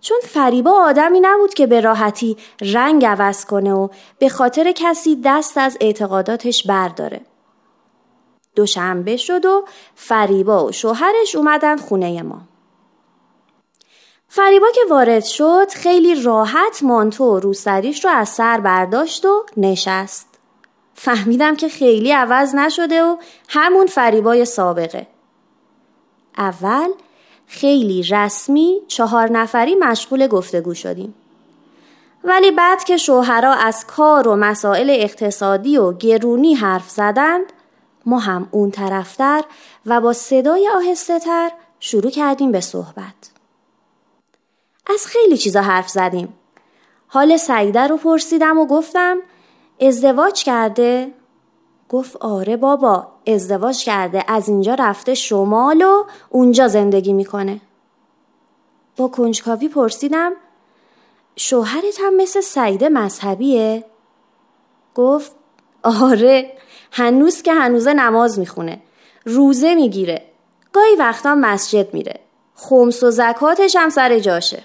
چون 0.01 0.19
فریبا 0.23 0.71
آدمی 0.71 1.21
نبود 1.21 1.55
که 1.55 1.67
به 1.67 1.81
راحتی 1.81 2.37
رنگ 2.61 3.05
عوض 3.05 3.45
کنه 3.45 3.73
و 3.73 3.89
به 4.19 4.29
خاطر 4.29 4.73
کسی 4.73 5.21
دست 5.25 5.59
از 5.59 5.79
اعتقاداتش 5.81 6.67
برداره. 6.67 7.21
دوشنبه 8.55 9.17
شد 9.17 9.47
و 9.47 9.65
فریبا 9.95 10.67
و 10.67 10.73
شوهرش 10.73 11.37
اومدن 11.37 11.77
خونه 11.77 12.23
ما. 12.23 12.41
فریبا 14.29 14.67
که 14.75 14.81
وارد 14.91 15.25
شد 15.25 15.71
خیلی 15.71 16.23
راحت 16.23 16.83
مانتو 16.83 17.25
و 17.25 17.41
روسریش 17.41 18.05
رو 18.05 18.11
از 18.11 18.29
سر 18.29 18.61
برداشت 18.61 19.25
و 19.25 19.47
نشست. 19.57 20.29
فهمیدم 20.95 21.57
که 21.57 21.69
خیلی 21.69 22.13
عوض 22.13 22.55
نشده 22.55 23.03
و 23.03 23.17
همون 23.49 23.87
فریبای 23.87 24.45
سابقه. 24.45 25.07
اول 26.39 26.89
خیلی 27.49 28.03
رسمی 28.03 28.81
چهار 28.89 29.31
نفری 29.31 29.75
مشغول 29.75 30.27
گفتگو 30.27 30.75
شدیم. 30.75 31.15
ولی 32.25 32.51
بعد 32.51 32.85
که 32.85 32.97
شوهرها 32.97 33.53
از 33.53 33.87
کار 33.87 34.29
و 34.29 34.37
مسائل 34.37 34.91
اقتصادی 34.91 35.79
و 35.79 35.93
گرونی 35.93 36.55
حرف 36.55 36.91
زدند 36.91 37.53
ما 38.07 38.19
هم 38.19 38.49
اون 38.51 38.71
طرفتر 38.71 39.45
و 39.87 40.01
با 40.01 40.13
صدای 40.13 40.71
آهسته 40.77 41.19
تر 41.19 41.51
شروع 41.81 42.11
کردیم 42.11 42.53
به 42.53 42.61
صحبت. 42.61 43.31
از 44.95 45.07
خیلی 45.07 45.37
چیزا 45.37 45.63
حرف 45.63 45.89
زدیم. 45.89 46.35
حال 47.09 47.37
سعیده 47.37 47.87
رو 47.87 47.97
پرسیدم 47.97 48.59
و 48.59 48.67
گفتم 48.67 49.17
ازدواج 49.81 50.45
کرده؟ 50.45 51.11
گفت 51.88 52.16
آره 52.16 52.57
بابا 52.57 53.07
ازدواج 53.27 53.85
کرده 53.85 54.24
از 54.29 54.48
اینجا 54.48 54.74
رفته 54.74 55.14
شمال 55.14 55.83
و 55.83 56.05
اونجا 56.29 56.68
زندگی 56.68 57.12
می‌کنه. 57.12 57.61
با 58.96 59.09
کنجکاوی 59.09 59.68
پرسیدم 59.68 60.33
شوهرت 61.37 62.01
هم 62.01 62.16
مثل 62.16 62.40
سعیده 62.40 62.88
مذهبیه؟ 62.88 63.85
گفت 64.94 65.33
آره 65.83 66.53
هنوز 66.92 67.42
که 67.42 67.53
هنوز 67.53 67.88
نماز 67.88 68.38
می‌خونه 68.38 68.81
روزه 69.24 69.74
می‌گیره 69.74 70.22
گاهی 70.72 70.96
وقتا 70.96 71.35
مسجد 71.35 71.94
میره 71.94 72.20
خمس 72.55 73.03
و 73.03 73.11
زکاتش 73.11 73.77
هم 73.77 73.88
سر 73.90 74.18
جاشه. 74.18 74.64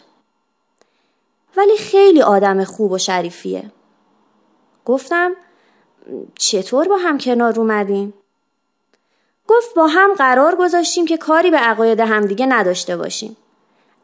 ولی 1.58 1.78
خیلی 1.78 2.22
آدم 2.22 2.64
خوب 2.64 2.92
و 2.92 2.98
شریفیه. 2.98 3.72
گفتم 4.86 5.32
چطور 6.36 6.88
با 6.88 6.98
هم 6.98 7.18
کنار 7.18 7.60
اومدین؟ 7.60 8.14
گفت 9.48 9.76
با 9.76 9.88
هم 9.88 10.14
قرار 10.14 10.56
گذاشتیم 10.56 11.06
که 11.06 11.18
کاری 11.18 11.52
به 11.52 11.58
عقاید 11.58 12.00
همدیگه 12.00 12.46
نداشته 12.46 12.98
باشیم. 12.98 13.38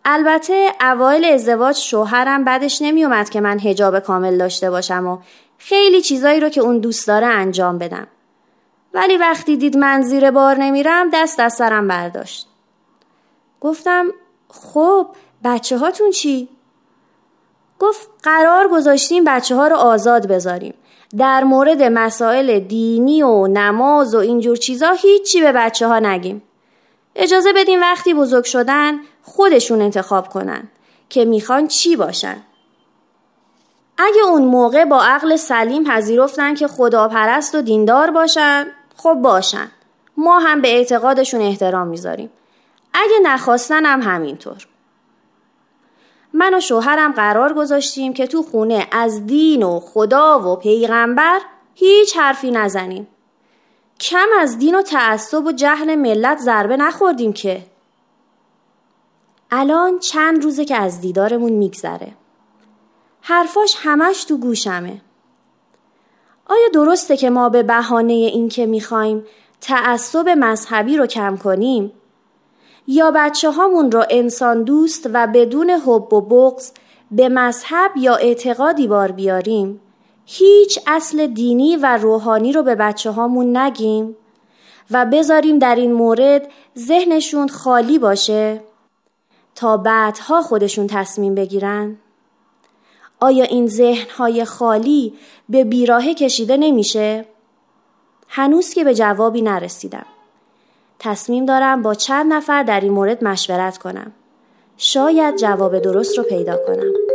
البته 0.06 0.74
اوایل 0.82 1.26
ازدواج 1.26 1.78
شوهرم 1.78 2.44
بدش 2.46 2.82
نمیومد 2.82 3.30
که 3.30 3.42
من 3.42 3.60
هجاب 3.60 4.00
کامل 4.00 4.38
داشته 4.38 4.70
باشم 4.70 5.08
و 5.08 5.18
خیلی 5.58 6.02
چیزایی 6.02 6.40
رو 6.40 6.50
که 6.50 6.62
اون 6.62 6.80
دوست 6.80 7.08
داره 7.08 7.28
انجام 7.28 7.78
بدم. 7.78 8.08
ولی 8.94 9.18
وقتی 9.18 9.58
دید 9.58 9.78
من 9.78 10.02
زیر 10.02 10.32
بار 10.32 10.58
نمیرم 10.58 11.10
دست 11.14 11.40
از 11.40 11.54
سرم 11.54 11.88
برداشت. 11.88 12.48
گفتم 13.62 14.06
خب 14.50 15.08
بچه 15.44 15.78
هاتون 15.78 16.12
چی؟ 16.12 16.50
گفت 17.80 18.10
قرار 18.24 18.68
گذاشتیم 18.68 19.24
بچه 19.24 19.56
ها 19.56 19.68
رو 19.68 19.76
آزاد 19.76 20.28
بذاریم. 20.28 20.74
در 21.18 21.44
مورد 21.44 21.84
مسائل 21.84 22.60
دینی 22.60 23.24
و 23.24 23.48
نماز 23.48 24.16
و 24.16 24.18
اینجور 24.18 24.58
چیزا 24.58 24.92
هیچی 24.92 25.42
به 25.42 25.52
بچه 25.52 25.88
ها 25.88 26.00
نگیم. 26.00 26.44
اجازه 27.16 27.54
بدیم 27.54 27.82
وقتی 27.82 28.14
بزرگ 28.14 28.44
شدن 28.44 29.00
خودشون 29.24 29.82
انتخاب 29.82 30.30
کنن 30.30 30.68
که 31.10 31.26
می‌خوان 31.26 31.68
چی 31.68 31.96
باشن. 31.96 32.38
اگه 33.98 34.22
اون 34.26 34.46
موقع 34.46 34.86
با 34.86 35.04
عقل 35.04 35.36
سلیم 35.36 35.84
پذیرفتن 35.84 36.56
که 36.56 36.68
خداپرست 36.68 37.56
و 37.56 37.62
دیندار 37.62 38.12
باشن 38.12 38.68
خب 38.98 39.14
باشن. 39.14 39.72
ما 40.18 40.40
هم 40.40 40.62
به 40.62 40.68
اعتقادشون 40.68 41.42
احترام 41.42 41.88
می‌ذاریم. 41.88 42.30
اگه 42.94 43.20
نخواستن 43.24 43.86
هم 43.86 44.02
همینطور. 44.02 44.68
من 46.34 46.54
و 46.54 46.60
شوهرم 46.60 47.12
قرار 47.12 47.54
گذاشتیم 47.54 48.14
که 48.14 48.28
تو 48.28 48.44
خونه 48.44 48.88
از 48.92 49.26
دین 49.26 49.64
و 49.64 49.80
خدا 49.80 50.40
و 50.40 50.56
پیغمبر 50.56 51.40
هیچ 51.76 52.18
حرفی 52.18 52.52
نزنیم. 52.52 53.08
کم 54.00 54.28
از 54.40 54.58
دین 54.58 54.76
و 54.76 54.82
تعصب 54.82 55.46
و 55.46 55.52
جهل 55.52 55.96
ملت 55.96 56.38
ضربه 56.38 56.78
نخوردیم 56.78 57.34
که. 57.34 57.64
الان 59.52 60.00
چند 60.00 60.44
روزه 60.44 60.66
که 60.66 60.76
از 60.76 61.02
دیدارمون 61.02 61.52
میگذره. 61.52 62.12
حرفاش 63.22 63.76
همش 63.80 64.24
تو 64.24 64.38
گوشمه. 64.38 65.02
آیا 66.46 66.68
درسته 66.74 67.18
که 67.18 67.30
ما 67.30 67.50
به 67.50 67.64
بهانه 67.64 68.14
اینکه 68.14 68.66
می‌خوایم 68.66 69.26
تعصب 69.62 70.30
مذهبی 70.30 70.98
رو 70.98 71.06
کم 71.06 71.38
کنیم؟ 71.38 71.92
یا 72.92 73.12
بچه 73.16 73.52
هامون 73.52 73.92
رو 73.92 74.06
انسان 74.10 74.64
دوست 74.64 75.10
و 75.14 75.28
بدون 75.28 75.70
حب 75.70 76.14
و 76.14 76.22
بغض 76.22 76.72
به 77.12 77.30
مذهب 77.30 77.92
یا 77.98 78.16
اعتقادی 78.16 78.88
بار 78.88 79.12
بیاریم 79.12 79.82
هیچ 80.26 80.80
اصل 80.88 81.28
دینی 81.28 81.76
و 81.76 81.98
روحانی 81.98 82.54
رو 82.54 82.64
به 82.64 82.76
بچه 82.76 83.12
هامون 83.12 83.58
نگیم 83.58 84.16
و 84.92 85.06
بذاریم 85.06 85.60
در 85.60 85.76
این 85.76 85.94
مورد 85.94 86.48
ذهنشون 86.78 87.48
خالی 87.48 88.00
باشه 88.00 88.62
تا 89.56 89.78
بعدها 89.78 90.42
خودشون 90.42 90.88
تصمیم 90.88 91.36
بگیرن؟ 91.36 91.98
آیا 93.20 93.44
این 93.44 93.68
ذهنهای 93.68 94.46
خالی 94.46 95.14
به 95.50 95.64
بیراهه 95.64 96.14
کشیده 96.14 96.58
نمیشه؟ 96.58 97.26
هنوز 98.28 98.74
که 98.74 98.84
به 98.84 98.94
جوابی 98.96 99.42
نرسیدم. 99.42 100.06
تصمیم 101.00 101.46
دارم 101.46 101.82
با 101.82 101.94
چند 101.94 102.34
نفر 102.34 102.64
در 102.64 102.80
این 102.80 102.92
مورد 102.92 103.24
مشورت 103.24 103.78
کنم. 103.78 104.12
شاید 104.78 105.36
جواب 105.36 105.80
درست 105.80 106.18
رو 106.18 106.24
پیدا 106.24 106.58
کنم. 106.68 107.09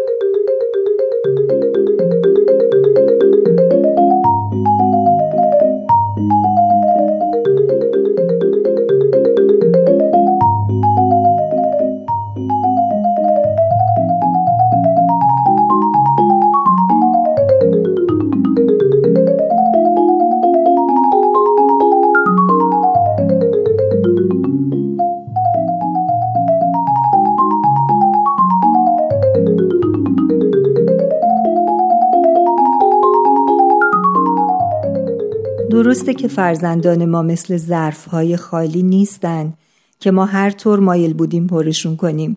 درسته 35.95 36.15
که 36.15 36.29
فرزندان 36.29 37.05
ما 37.05 37.23
مثل 37.23 37.57
ظرفهای 37.57 38.37
خالی 38.37 38.83
نیستن 38.83 39.55
که 40.01 40.11
ما 40.11 40.25
هر 40.25 40.51
طور 40.51 40.81
مایل 40.81 41.15
بودیم 41.15 41.47
پرشون 41.47 41.97
کنیم 41.97 42.37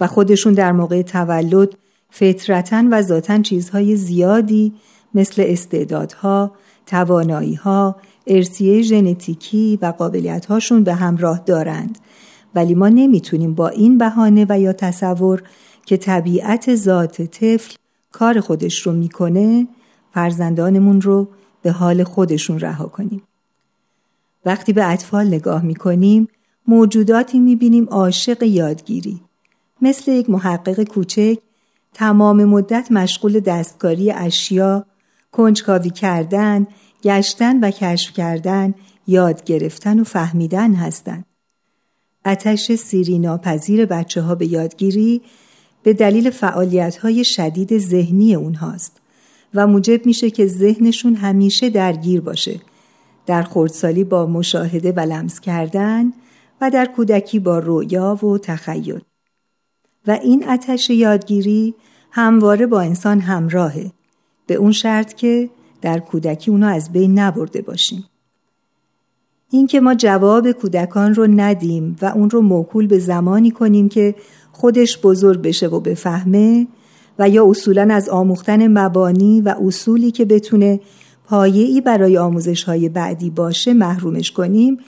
و 0.00 0.06
خودشون 0.06 0.52
در 0.52 0.72
موقع 0.72 1.02
تولد 1.02 1.68
فطرتا 2.10 2.84
و 2.90 3.02
ذاتا 3.02 3.42
چیزهای 3.42 3.96
زیادی 3.96 4.72
مثل 5.14 5.44
استعدادها، 5.46 6.52
تواناییها، 6.86 7.96
ارسیه 8.26 8.82
ژنتیکی 8.82 9.78
و 9.82 9.86
قابلیتهاشون 9.86 10.84
به 10.84 10.94
همراه 10.94 11.42
دارند. 11.46 11.98
ولی 12.54 12.74
ما 12.74 12.88
نمی‌تونیم 12.88 13.54
با 13.54 13.68
این 13.68 13.98
بهانه 13.98 14.46
و 14.48 14.60
یا 14.60 14.72
تصور 14.72 15.42
که 15.86 15.96
طبیعت 15.96 16.74
ذات 16.74 17.22
طفل 17.22 17.74
کار 18.12 18.40
خودش 18.40 18.78
رو 18.78 18.92
می‌کنه 18.92 19.68
فرزندانمون 20.14 21.00
رو 21.00 21.28
به 21.62 21.72
حال 21.72 22.04
خودشون 22.04 22.60
رها 22.60 22.86
کنیم. 22.86 23.22
وقتی 24.44 24.72
به 24.72 24.90
اطفال 24.90 25.26
نگاه 25.26 25.62
می 25.62 25.74
کنیم 25.74 26.28
موجوداتی 26.66 27.38
می 27.38 27.56
بینیم 27.56 27.84
عاشق 27.84 28.42
یادگیری. 28.42 29.20
مثل 29.82 30.12
یک 30.12 30.30
محقق 30.30 30.82
کوچک 30.84 31.38
تمام 31.94 32.44
مدت 32.44 32.92
مشغول 32.92 33.40
دستکاری 33.40 34.10
اشیا، 34.10 34.86
کنجکاوی 35.32 35.90
کردن، 35.90 36.66
گشتن 37.02 37.60
و 37.60 37.70
کشف 37.70 38.12
کردن، 38.12 38.74
یاد 39.06 39.44
گرفتن 39.44 40.00
و 40.00 40.04
فهمیدن 40.04 40.74
هستند. 40.74 41.24
اتش 42.24 42.72
سیری 42.72 43.18
ناپذیر 43.18 43.86
بچه 43.86 44.22
ها 44.22 44.34
به 44.34 44.46
یادگیری 44.46 45.22
به 45.82 45.92
دلیل 45.92 46.30
فعالیت 46.30 46.96
های 46.96 47.24
شدید 47.24 47.78
ذهنی 47.78 48.34
اونهاست. 48.34 49.01
و 49.54 49.66
موجب 49.66 50.06
میشه 50.06 50.30
که 50.30 50.46
ذهنشون 50.46 51.14
همیشه 51.14 51.70
درگیر 51.70 52.20
باشه. 52.20 52.60
در 53.26 53.42
خردسالی 53.42 54.04
با 54.04 54.26
مشاهده 54.26 54.92
و 54.92 55.00
لمس 55.00 55.40
کردن 55.40 56.12
و 56.60 56.70
در 56.70 56.86
کودکی 56.86 57.38
با 57.38 57.58
رویا 57.58 58.24
و 58.24 58.38
تخیل. 58.38 59.00
و 60.06 60.18
این 60.22 60.48
اتش 60.48 60.90
یادگیری 60.90 61.74
همواره 62.10 62.66
با 62.66 62.80
انسان 62.80 63.20
همراهه. 63.20 63.92
به 64.46 64.54
اون 64.54 64.72
شرط 64.72 65.14
که 65.14 65.50
در 65.82 65.98
کودکی 65.98 66.50
اونو 66.50 66.66
از 66.66 66.92
بین 66.92 67.18
نبرده 67.18 67.62
باشیم. 67.62 68.04
اینکه 69.50 69.80
ما 69.80 69.94
جواب 69.94 70.52
کودکان 70.52 71.14
رو 71.14 71.26
ندیم 71.26 71.96
و 72.02 72.06
اون 72.06 72.30
رو 72.30 72.40
موکول 72.40 72.86
به 72.86 72.98
زمانی 72.98 73.50
کنیم 73.50 73.88
که 73.88 74.14
خودش 74.52 74.98
بزرگ 74.98 75.42
بشه 75.42 75.66
و 75.66 75.80
بفهمه 75.80 76.66
و 77.18 77.28
یا 77.28 77.46
اصولا 77.50 77.94
از 77.94 78.08
آموختن 78.08 78.78
مبانی 78.78 79.40
و 79.40 79.54
اصولی 79.66 80.10
که 80.10 80.24
بتونه 80.24 80.80
پایه‌ای 81.24 81.80
برای 81.80 82.18
آموزش 82.18 82.64
های 82.64 82.88
بعدی 82.88 83.30
باشه 83.30 83.72
محرومش 83.72 84.30
کنیم 84.30 84.78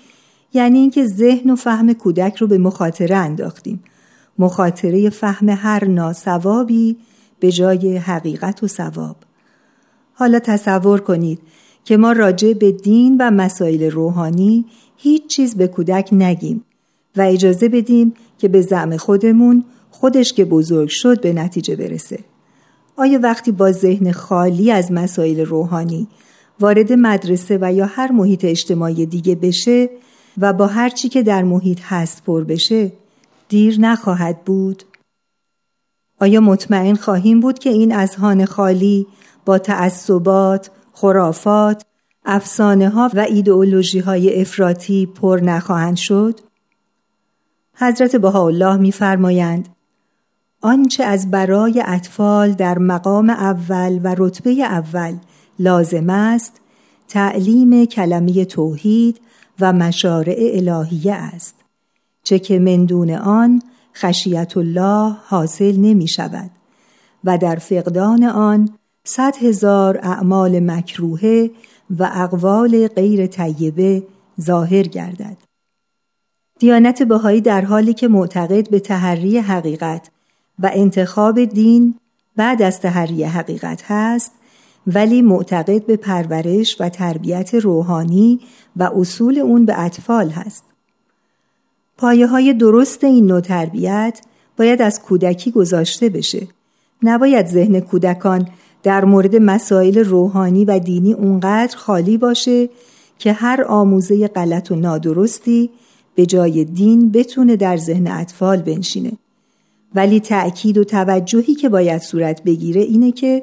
یعنی 0.55 0.79
اینکه 0.79 1.07
ذهن 1.07 1.51
و 1.51 1.57
فهم 1.57 1.93
کودک 1.93 2.37
رو 2.37 2.47
به 2.47 2.59
مخاطره 2.59 3.17
انداختیم. 3.17 3.83
مخاطره 4.39 5.11
فهم 5.11 5.49
هر 5.49 5.85
ناسوابی 5.85 6.97
به 7.41 7.53
جای 7.53 7.97
حقیقت 7.97 8.63
و 8.63 8.67
ثواب. 8.67 9.17
حالا 10.15 10.39
تصور 10.39 11.01
کنید 11.01 11.39
که 11.85 11.97
ما 11.97 12.13
راجع 12.13 12.53
به 12.53 12.73
دین 12.73 13.17
و 13.21 13.31
مسائل 13.31 13.91
روحانی 13.91 14.65
هیچ 14.97 15.27
چیز 15.27 15.55
به 15.55 15.69
کودک 15.69 16.09
نگیم 16.13 16.65
و 17.17 17.21
اجازه 17.21 17.69
بدیم 17.69 18.15
که 18.39 18.49
به 18.49 18.61
زعم 18.61 18.97
خودمون 18.97 19.65
خودش 20.05 20.33
که 20.33 20.45
بزرگ 20.45 20.89
شد 20.89 21.21
به 21.21 21.33
نتیجه 21.33 21.77
برسه 21.77 22.19
آیا 22.97 23.19
وقتی 23.23 23.53
با 23.53 23.73
ذهن 23.73 24.13
خالی 24.13 24.71
از 24.71 24.93
مسائل 24.93 25.41
روحانی 25.41 26.09
وارد 26.61 26.93
مدرسه 26.93 27.59
و 27.61 27.73
یا 27.73 27.87
هر 27.87 28.13
محیط 28.13 28.45
اجتماعی 28.45 29.07
دیگه 29.07 29.35
بشه 29.35 29.91
و 30.39 30.53
با 30.53 30.67
هر 30.67 30.89
چی 30.89 31.09
که 31.09 31.23
در 31.23 31.43
محیط 31.43 31.79
هست 31.83 32.25
پر 32.25 32.45
بشه 32.45 32.93
دیر 33.49 33.81
نخواهد 33.81 34.45
بود؟ 34.45 34.83
آیا 36.21 36.41
مطمئن 36.41 36.95
خواهیم 36.95 37.41
بود 37.41 37.59
که 37.59 37.71
این 37.71 37.95
اذهان 37.95 38.45
خالی 38.45 39.07
با 39.45 39.59
تعصبات، 39.59 40.71
خرافات، 40.93 41.85
افسانه 42.25 42.89
ها 42.89 43.11
و 43.15 43.21
ایدئولوژی 43.21 43.99
های 43.99 44.41
افراطی 44.41 45.07
پر 45.07 45.41
نخواهند 45.43 45.97
شد؟ 45.97 46.41
حضرت 47.75 48.17
بهاءالله 48.17 48.77
میفرمایند 48.77 49.74
آنچه 50.65 51.05
از 51.05 51.31
برای 51.31 51.83
اطفال 51.87 52.53
در 52.53 52.79
مقام 52.79 53.31
اول 53.31 54.01
و 54.05 54.15
رتبه 54.19 54.51
اول 54.51 55.17
لازم 55.59 56.11
است 56.11 56.61
تعلیم 57.09 57.85
کلمه 57.85 58.45
توحید 58.45 59.21
و 59.61 59.73
مشارع 59.73 60.37
الهیه 60.39 61.15
است 61.15 61.55
چه 62.23 62.39
که 62.39 62.59
مندون 62.59 63.11
آن 63.11 63.63
خشیت 63.95 64.57
الله 64.57 65.17
حاصل 65.27 65.77
نمی 65.77 66.09
شود 66.09 66.51
و 67.25 67.39
در 67.39 67.57
فقدان 67.57 68.25
آن 68.25 68.69
صد 69.05 69.37
هزار 69.37 69.99
اعمال 70.03 70.61
مکروهه 70.61 71.51
و 71.99 72.11
اقوال 72.15 72.89
غیر 72.89 73.27
طیبه 73.27 74.03
ظاهر 74.41 74.83
گردد. 74.83 75.37
دیانت 76.59 77.03
بهایی 77.03 77.41
در 77.41 77.65
حالی 77.65 77.95
که 77.95 78.09
معتقد 78.09 78.71
به 78.71 78.81
تحری 78.81 79.39
حقیقت 79.39 80.11
و 80.59 80.71
انتخاب 80.75 81.45
دین 81.45 81.95
بعد 82.37 82.63
از 82.63 82.81
تحری 82.81 83.25
حقیقت 83.25 83.83
هست 83.87 84.33
ولی 84.87 85.23
معتقد 85.23 85.87
به 85.87 85.97
پرورش 85.97 86.77
و 86.81 86.89
تربیت 86.89 87.55
روحانی 87.55 88.41
و 88.77 88.91
اصول 88.97 89.39
اون 89.39 89.67
به 89.67 89.81
اطفال 89.81 90.29
هست. 90.29 90.65
پایه 91.97 92.27
های 92.27 92.55
درست 92.55 93.05
این 93.05 93.27
نوع 93.27 93.41
تربیت 93.41 94.21
باید 94.57 94.83
از 94.83 95.03
کودکی 95.03 95.51
گذاشته 95.51 96.09
بشه. 96.09 96.49
نباید 97.03 97.47
ذهن 97.47 97.81
کودکان 97.81 98.49
در 98.83 99.05
مورد 99.05 99.37
مسائل 99.37 99.99
روحانی 99.99 100.65
و 100.65 100.79
دینی 100.79 101.13
اونقدر 101.13 101.77
خالی 101.77 102.19
باشه 102.19 102.69
که 103.19 103.33
هر 103.33 103.65
آموزه 103.69 104.29
غلط 104.29 104.71
و 104.71 104.77
نادرستی 104.77 105.71
به 106.15 106.27
جای 106.27 106.65
دین 106.65 107.13
بتونه 107.13 107.57
در 107.57 107.77
ذهن 107.77 108.07
اطفال 108.07 108.63
بنشینه. 108.63 109.13
ولی 109.95 110.21
تأکید 110.21 110.79
و 110.79 110.85
توجهی 110.85 111.55
که 111.55 111.69
باید 111.69 112.03
صورت 112.03 112.43
بگیره 112.43 112.81
اینه 112.81 113.13
که 113.13 113.43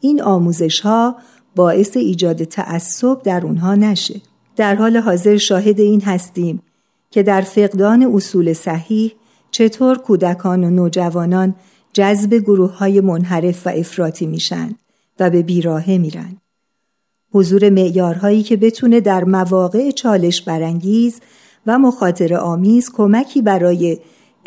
این 0.00 0.22
آموزش 0.22 0.80
ها 0.80 1.16
باعث 1.56 1.96
ایجاد 1.96 2.44
تعصب 2.44 3.22
در 3.22 3.44
اونها 3.44 3.74
نشه. 3.74 4.20
در 4.56 4.74
حال 4.74 4.96
حاضر 4.96 5.36
شاهد 5.36 5.80
این 5.80 6.00
هستیم 6.00 6.62
که 7.10 7.22
در 7.22 7.40
فقدان 7.40 8.02
اصول 8.14 8.52
صحیح 8.52 9.12
چطور 9.50 9.98
کودکان 9.98 10.64
و 10.64 10.70
نوجوانان 10.70 11.54
جذب 11.92 12.34
گروه 12.34 12.76
های 12.76 13.00
منحرف 13.00 13.66
و 13.66 13.70
افراطی 13.70 14.26
میشن 14.26 14.70
و 15.20 15.30
به 15.30 15.42
بیراهه 15.42 15.98
میرن. 15.98 16.36
حضور 17.32 17.70
معیارهایی 17.70 18.42
که 18.42 18.56
بتونه 18.56 19.00
در 19.00 19.24
مواقع 19.24 19.90
چالش 19.90 20.42
برانگیز 20.42 21.20
و 21.66 21.78
مخاطر 21.78 22.34
آمیز 22.34 22.90
کمکی 22.92 23.42
برای 23.42 23.98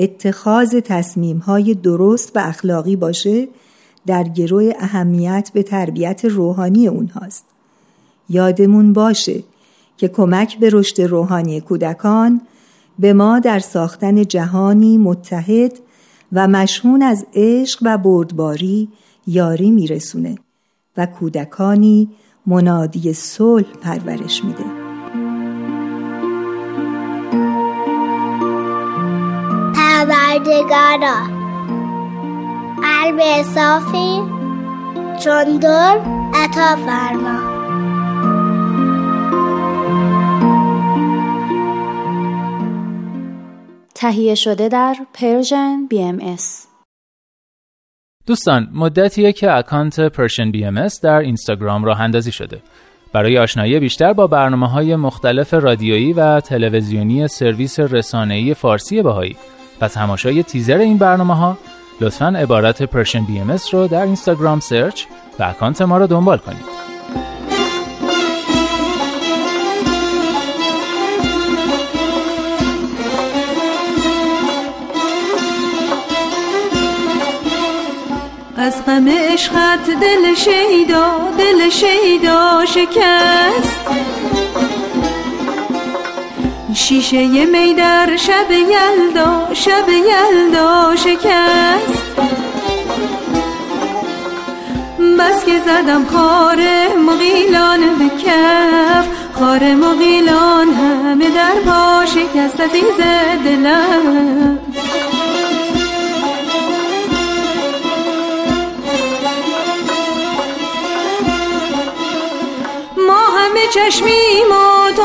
اتخاذ 0.01 0.75
تصمیم 0.83 1.37
های 1.37 1.73
درست 1.73 2.31
و 2.35 2.39
اخلاقی 2.39 2.95
باشه 2.95 3.47
در 4.05 4.23
گروه 4.23 4.73
اهمیت 4.79 5.51
به 5.53 5.63
تربیت 5.63 6.25
روحانی 6.25 6.87
اونهاست. 6.87 7.45
یادمون 8.29 8.93
باشه 8.93 9.43
که 9.97 10.07
کمک 10.07 10.59
به 10.59 10.69
رشد 10.73 11.01
روحانی 11.01 11.61
کودکان 11.61 12.41
به 12.99 13.13
ما 13.13 13.39
در 13.39 13.59
ساختن 13.59 14.23
جهانی 14.23 14.97
متحد 14.97 15.79
و 16.33 16.47
مشهون 16.47 17.01
از 17.01 17.25
عشق 17.33 17.79
و 17.81 17.97
بردباری 17.97 18.89
یاری 19.27 19.71
میرسونه 19.71 20.37
و 20.97 21.05
کودکانی 21.05 22.09
منادی 22.45 23.13
صلح 23.13 23.67
پرورش 23.81 24.43
میده. 24.43 24.80
پروردگارا 30.05 31.15
قلب 32.81 33.41
صافی 33.43 34.21
چون 35.23 35.57
در 35.57 35.99
عطا 36.33 36.75
فرما. 36.75 37.51
تهیه 43.95 44.35
شده 44.35 44.67
در 44.69 44.95
Persian 45.13 45.87
BMS 45.93 46.43
دوستان 48.25 48.69
مدتیه 48.73 49.31
که 49.31 49.57
اکانت 49.57 49.99
Persian 49.99 50.51
BMS 50.51 50.87
در 51.03 51.17
اینستاگرام 51.17 51.83
راه 51.83 52.01
اندازی 52.01 52.31
شده. 52.31 52.61
برای 53.13 53.37
آشنایی 53.37 53.79
بیشتر 53.79 54.13
با 54.13 54.27
برنامه 54.27 54.69
های 54.69 54.95
مختلف 54.95 55.53
رادیویی 55.53 56.13
و 56.13 56.39
تلویزیونی 56.39 57.27
سرویس 57.27 57.79
رسانه‌ای 57.79 58.53
فارسی 58.53 59.01
بهایی 59.01 59.35
و 59.81 59.87
تماشای 59.87 60.43
تیزر 60.43 60.77
این 60.77 60.97
برنامه 60.97 61.35
ها 61.35 61.57
لطفا 62.01 62.27
عبارت 62.27 62.83
Persian 62.83 63.23
BMS 63.23 63.57
رو 63.71 63.87
در 63.87 64.01
اینستاگرام 64.01 64.59
search 64.59 65.03
و 65.39 65.43
اکانت 65.43 65.81
ما 65.81 65.97
رو 65.97 66.07
دنبال 66.07 66.37
کنید. 66.37 66.81
از 78.57 78.85
غم 78.85 79.07
عشقت 79.09 79.85
دل 80.01 80.35
شیدا 80.35 81.11
دل 81.37 81.69
شیدا 81.69 82.65
شکست. 82.65 83.81
شیشه 86.73 87.45
می 87.45 87.73
در 87.73 88.17
شب 88.17 88.51
یلدا 88.51 89.53
شب 89.53 89.89
یلدا 89.89 90.95
شکست. 90.95 92.21
بس 95.19 95.45
که 95.45 95.59
زدم 95.65 96.05
خار 96.05 96.57
مغیلان 97.07 97.79
به 97.79 98.09
کف 98.25 99.07
خار 99.39 99.73
مغیلان 99.73 100.67
همه 100.73 101.29
در 101.29 101.71
پا 101.71 102.05
شکست 102.05 102.59
عزیز 102.61 102.97
دلم 103.45 104.59
چشمیم 113.73 114.51
و 114.51 114.91
تو 114.95 115.03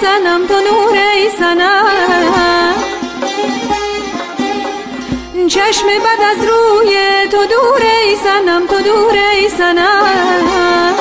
سنم 0.00 0.46
تو 0.46 0.54
نور 0.54 0.96
ای 1.14 1.30
سنم 1.38 1.84
چشم 5.48 5.86
بد 5.86 6.22
از 6.30 6.48
روی 6.48 6.96
تو 7.30 7.36
دور 7.46 7.82
ای 7.82 8.16
سنم 8.16 8.66
تو 8.66 8.80
دور 8.82 9.14
ای 9.34 9.48
سنم 9.48 10.94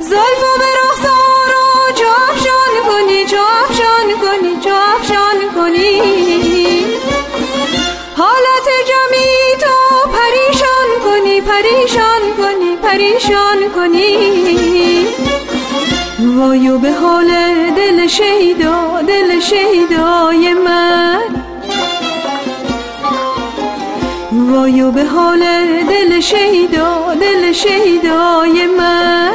زلف 0.00 0.42
و 0.42 0.58
به 0.58 0.66
رخسار 0.82 1.50
و 1.56 1.92
جافشان 1.92 2.74
کنی 2.88 3.24
جافشان 3.24 4.08
کنی 4.22 4.56
جافشان 4.60 5.54
کنی. 5.54 6.00
حالت 8.16 8.68
جمعی 8.88 9.56
تو 9.60 10.08
پریشان 10.12 10.90
کنی 11.04 11.40
پریشان 11.40 12.22
کنی 12.36 12.76
پریشان 12.76 13.70
کنی. 13.74 14.99
وایو 16.36 16.78
به 16.78 16.92
حال 16.92 17.28
دل 17.76 18.06
شیدا 18.06 19.02
دل 19.06 19.40
شیدای 19.40 20.54
من. 20.54 21.20
وایو 24.32 24.90
به 24.90 25.04
حال 25.04 25.40
دل 25.88 26.20
شیدا 26.20 27.14
دل 27.20 27.52
شیدای 27.52 28.66
من. 28.66 29.32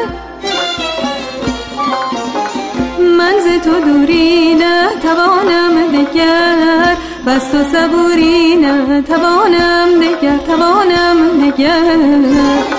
من 3.18 3.34
ز 3.40 3.64
تو 3.64 3.80
دوری 3.80 4.56
نه 4.56 4.90
توانم 5.04 5.88
دگر 5.92 6.98
بس 7.28 7.52
تو 7.52 7.64
صبوری 7.64 8.56
نه 8.56 9.02
توانم 9.02 9.90
دگر 10.02 10.38
توانم 10.38 11.52
دگر. 11.52 12.75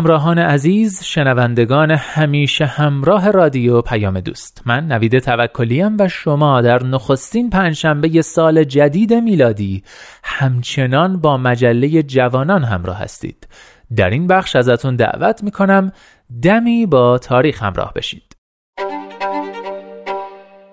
همراهان 0.00 0.38
عزیز 0.38 1.02
شنوندگان 1.02 1.90
همیشه 1.90 2.66
همراه 2.66 3.30
رادیو 3.30 3.82
پیام 3.82 4.20
دوست. 4.20 4.62
من 4.66 4.86
نوید 4.86 5.18
توکلیم 5.18 5.96
و 5.98 6.08
شما 6.08 6.60
در 6.60 6.82
نخستین 6.82 7.50
پنجشنبه 7.50 8.22
سال 8.22 8.64
جدید 8.64 9.14
میلادی 9.14 9.82
همچنان 10.24 11.20
با 11.20 11.36
مجله 11.36 12.02
جوانان 12.02 12.64
همراه 12.64 12.98
هستید. 12.98 13.48
در 13.96 14.10
این 14.10 14.26
بخش 14.26 14.56
ازتون 14.56 14.96
دعوت 14.96 15.42
می‌کنم 15.42 15.92
دمی 16.42 16.86
با 16.86 17.18
تاریخ 17.18 17.62
همراه 17.62 17.92
بشید. 17.96 18.36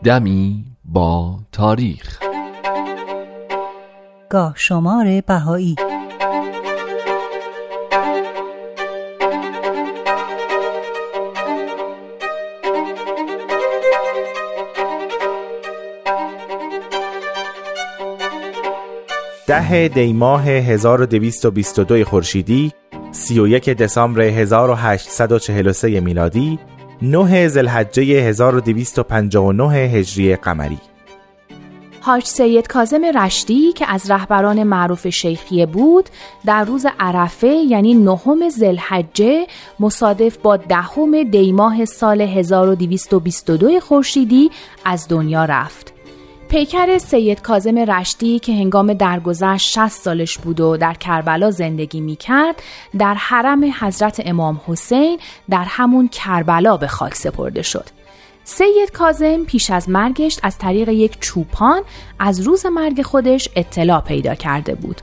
دمی 0.04 0.66
با 0.86 1.40
تاریخ. 1.52 2.20
گاه 4.30 4.54
شمار 4.56 5.22
بهایی 5.22 5.76
ده 19.58 19.88
دی 19.88 20.14
ماه 20.14 20.44
1222 20.48 22.04
خورشیدی 22.04 22.72
31 23.12 23.70
دسامبر 23.70 24.22
1843 24.22 26.00
میلادی 26.00 26.60
9 27.02 27.48
ذوالحجه 27.48 28.04
1259 28.04 29.74
هجری 29.74 30.36
قمری 30.36 30.78
حاج 32.02 32.26
سید 32.26 32.68
کازم 32.68 33.06
رشدی 33.06 33.74
که 33.74 33.86
از 33.90 34.12
رهبران 34.12 34.64
معروف 34.64 35.08
شیخیه 35.10 35.66
بود 35.66 36.10
در 36.46 36.64
روز 36.64 36.86
عرفه 37.00 37.48
یعنی 37.48 37.94
نهم 37.94 38.50
ذوالحجه 38.50 39.48
مصادف 39.80 40.38
با 40.38 40.58
دهم 40.58 41.24
دیماه 41.24 41.86
سال 41.86 42.22
1222 42.22 43.80
خورشیدی 43.80 44.52
از 44.86 45.08
دنیا 45.10 45.46
رفت. 45.46 45.97
پیکر 46.50 46.98
سید 46.98 47.42
کازم 47.42 47.78
رشدی 47.78 48.40
که 48.40 48.54
هنگام 48.54 48.94
درگذشت 48.94 49.72
60 49.72 49.88
سالش 49.88 50.38
بود 50.38 50.60
و 50.60 50.78
در 50.78 50.94
کربلا 50.94 51.52
زندگی 51.52 52.02
می 52.02 52.16
کرد 52.16 52.56
در 53.00 53.14
حرم 53.14 53.74
حضرت 53.80 54.22
امام 54.26 54.62
حسین 54.68 55.20
در 55.50 55.66
همون 55.68 56.08
کربلا 56.08 56.78
به 56.78 56.88
خاک 56.88 57.16
سپرده 57.16 57.62
شد. 57.62 57.86
سید 58.44 58.92
کازم 58.92 59.44
پیش 59.44 59.72
از 59.72 59.90
مرگش 59.90 60.40
از 60.44 60.58
طریق 60.58 60.90
یک 60.90 61.20
چوپان 61.20 61.82
از 62.20 62.40
روز 62.40 62.66
مرگ 62.66 63.02
خودش 63.02 63.50
اطلاع 63.56 64.02
پیدا 64.02 64.36
کرده 64.36 64.76
بود. 64.76 65.02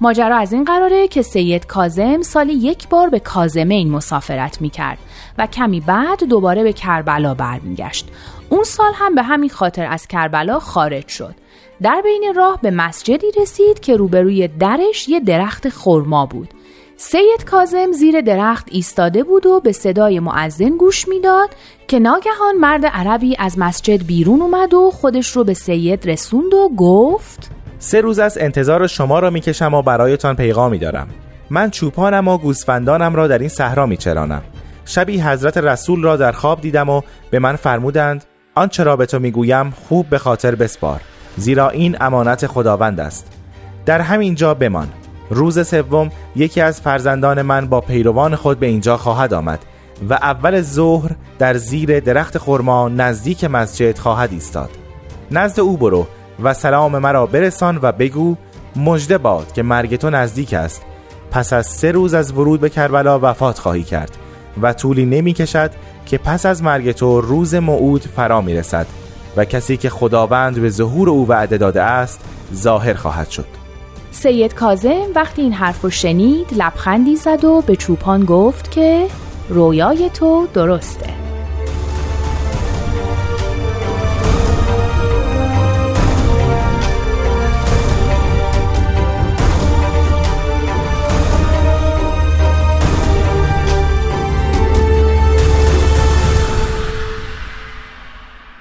ماجرا 0.00 0.36
از 0.36 0.52
این 0.52 0.64
قراره 0.64 1.08
که 1.08 1.22
سید 1.22 1.66
کازم 1.66 2.22
سالی 2.22 2.52
یک 2.52 2.88
بار 2.88 3.08
به 3.08 3.20
کازمین 3.20 3.90
مسافرت 3.90 4.60
می‌کرد 4.60 4.98
و 5.38 5.46
کمی 5.46 5.80
بعد 5.80 6.24
دوباره 6.24 6.62
به 6.62 6.72
کربلا 6.72 7.34
برمیگشت 7.34 8.08
اون 8.48 8.64
سال 8.64 8.92
هم 8.94 9.14
به 9.14 9.22
همین 9.22 9.50
خاطر 9.50 9.86
از 9.86 10.06
کربلا 10.06 10.58
خارج 10.58 11.08
شد. 11.08 11.34
در 11.82 12.00
بین 12.04 12.32
راه 12.36 12.58
به 12.62 12.70
مسجدی 12.70 13.26
رسید 13.40 13.80
که 13.80 13.96
روبروی 13.96 14.48
درش 14.48 15.08
یه 15.08 15.20
درخت 15.20 15.68
خرما 15.68 16.26
بود. 16.26 16.48
سید 16.96 17.44
کازم 17.44 17.92
زیر 17.92 18.20
درخت 18.20 18.66
ایستاده 18.70 19.22
بود 19.22 19.46
و 19.46 19.60
به 19.60 19.72
صدای 19.72 20.20
معزن 20.20 20.76
گوش 20.76 21.08
می‌داد 21.08 21.48
که 21.88 21.98
ناگهان 21.98 22.56
مرد 22.60 22.86
عربی 22.86 23.36
از 23.38 23.58
مسجد 23.58 24.06
بیرون 24.06 24.42
اومد 24.42 24.74
و 24.74 24.90
خودش 24.90 25.36
رو 25.36 25.44
به 25.44 25.54
سید 25.54 26.10
رسوند 26.10 26.54
و 26.54 26.68
گفت 26.76 27.50
سه 27.78 28.00
روز 28.00 28.18
از 28.18 28.38
انتظار 28.38 28.86
شما 28.86 29.18
را 29.18 29.30
می‌کشم 29.30 29.74
و 29.74 29.82
برایتان 29.82 30.36
پیغامی 30.36 30.78
دارم 30.78 31.08
من 31.50 31.70
چوپانم 31.70 32.28
و 32.28 32.38
گوسفندانم 32.38 33.14
را 33.14 33.26
در 33.26 33.38
این 33.38 33.48
صحرا 33.48 33.86
میچرانم. 33.86 34.42
شبی 34.84 35.20
حضرت 35.20 35.56
رسول 35.56 36.02
را 36.02 36.16
در 36.16 36.32
خواب 36.32 36.60
دیدم 36.60 36.88
و 36.88 37.02
به 37.30 37.38
من 37.38 37.56
فرمودند 37.56 38.24
آنچه 38.54 38.82
را 38.82 38.96
به 38.96 39.06
تو 39.06 39.18
می‌گویم 39.18 39.70
خوب 39.70 40.08
به 40.10 40.18
خاطر 40.18 40.54
بسپار 40.54 41.00
زیرا 41.36 41.70
این 41.70 41.96
امانت 42.00 42.46
خداوند 42.46 43.00
است. 43.00 43.26
در 43.86 44.00
همین 44.00 44.34
جا 44.34 44.54
بمان. 44.54 44.88
روز 45.30 45.68
سوم 45.68 46.10
یکی 46.36 46.60
از 46.60 46.80
فرزندان 46.80 47.42
من 47.42 47.66
با 47.66 47.80
پیروان 47.80 48.36
خود 48.36 48.60
به 48.60 48.66
اینجا 48.66 48.96
خواهد 48.96 49.34
آمد 49.34 49.58
و 50.10 50.14
اول 50.14 50.60
ظهر 50.60 51.10
در 51.38 51.54
زیر 51.54 52.00
درخت 52.00 52.38
خرما 52.38 52.88
نزدیک 52.88 53.44
مسجد 53.44 53.98
خواهد 53.98 54.32
ایستاد. 54.32 54.70
نزد 55.30 55.60
او 55.60 55.76
برو 55.76 56.06
و 56.42 56.54
سلام 56.54 56.98
مرا 56.98 57.26
برسان 57.26 57.78
و 57.82 57.92
بگو 57.92 58.36
مژده 58.76 59.18
باد 59.18 59.52
که 59.52 59.62
مرگ 59.62 59.96
تو 59.96 60.10
نزدیک 60.10 60.54
است. 60.54 60.82
پس 61.30 61.52
از 61.52 61.66
سه 61.66 61.92
روز 61.92 62.14
از 62.14 62.32
ورود 62.32 62.60
به 62.60 62.70
کربلا 62.70 63.18
وفات 63.22 63.58
خواهی 63.58 63.82
کرد. 63.82 64.16
و 64.62 64.72
طولی 64.72 65.06
نمی 65.06 65.32
کشد 65.32 65.70
که 66.06 66.18
پس 66.18 66.46
از 66.46 66.62
مرگ 66.62 66.92
تو 66.92 67.20
روز 67.20 67.54
موعود 67.54 68.02
فرا 68.02 68.40
می 68.40 68.54
رسد 68.54 68.86
و 69.36 69.44
کسی 69.44 69.76
که 69.76 69.90
خداوند 69.90 70.60
به 70.60 70.70
ظهور 70.70 71.10
او 71.10 71.28
وعده 71.28 71.58
داده 71.58 71.82
است 71.82 72.20
ظاهر 72.54 72.94
خواهد 72.94 73.30
شد. 73.30 73.46
سید 74.10 74.54
کازم 74.54 75.06
وقتی 75.14 75.42
این 75.42 75.52
حرف 75.52 75.80
رو 75.82 75.90
شنید 75.90 76.46
لبخندی 76.56 77.16
زد 77.16 77.44
و 77.44 77.62
به 77.66 77.76
چوپان 77.76 78.24
گفت 78.24 78.70
که 78.70 79.06
رویای 79.48 80.10
تو 80.10 80.46
درسته. 80.54 81.23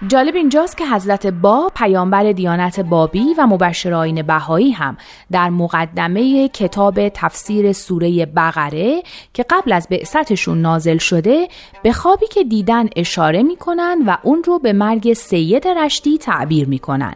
جالب 0.08 0.36
اینجاست 0.36 0.78
که 0.78 0.88
حضرت 0.88 1.28
با 1.28 1.72
پیامبر 1.76 2.32
دیانت 2.32 2.80
بابی 2.80 3.26
و 3.38 3.48
مبشر 3.48 3.94
آین 3.94 4.22
بهایی 4.22 4.72
هم 4.72 4.98
در 5.32 5.50
مقدمه 5.50 6.48
کتاب 6.48 7.10
تفسیر 7.10 7.74
سوره 7.74 8.26
بقره 8.26 9.04
که 9.34 9.46
قبل 9.50 9.72
از 9.72 9.88
بعثتشون 9.90 10.62
نازل 10.62 10.98
شده 10.98 11.48
به 11.84 11.94
خوابی 11.94 12.28
که 12.28 12.44
دیدن 12.44 12.90
اشاره 12.96 13.44
می‌کنن 13.44 14.04
و 14.08 14.18
اون 14.24 14.44
رو 14.44 14.60
به 14.60 14.74
مرگ 14.74 15.14
سید 15.14 15.68
رشتی 15.68 16.18
تعبیر 16.18 16.68
می‌کنن. 16.68 17.16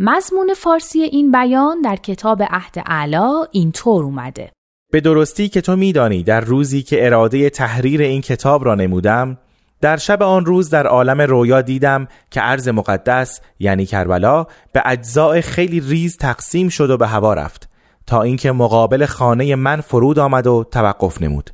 مضمون 0.00 0.54
فارسی 0.54 1.00
این 1.00 1.32
بیان 1.32 1.80
در 1.80 1.96
کتاب 1.96 2.42
عهد 2.42 2.82
اعلا 2.86 3.44
اینطور 3.52 4.04
اومده. 4.04 4.50
به 4.92 5.00
درستی 5.00 5.48
که 5.48 5.60
تو 5.60 5.76
میدانی 5.76 6.22
در 6.22 6.40
روزی 6.40 6.82
که 6.82 7.06
اراده 7.06 7.50
تحریر 7.50 8.02
این 8.02 8.20
کتاب 8.20 8.64
را 8.64 8.74
نمودم 8.74 9.38
در 9.82 9.96
شب 9.96 10.22
آن 10.22 10.46
روز 10.46 10.70
در 10.70 10.86
عالم 10.86 11.20
رویا 11.20 11.62
دیدم 11.62 12.08
که 12.30 12.40
عرض 12.40 12.68
مقدس 12.68 13.40
یعنی 13.58 13.86
کربلا 13.86 14.46
به 14.72 14.82
اجزاء 14.84 15.40
خیلی 15.40 15.80
ریز 15.80 16.16
تقسیم 16.16 16.68
شد 16.68 16.90
و 16.90 16.96
به 16.96 17.06
هوا 17.06 17.34
رفت 17.34 17.68
تا 18.06 18.22
اینکه 18.22 18.52
مقابل 18.52 19.06
خانه 19.06 19.54
من 19.54 19.80
فرود 19.80 20.18
آمد 20.18 20.46
و 20.46 20.64
توقف 20.70 21.22
نمود. 21.22 21.50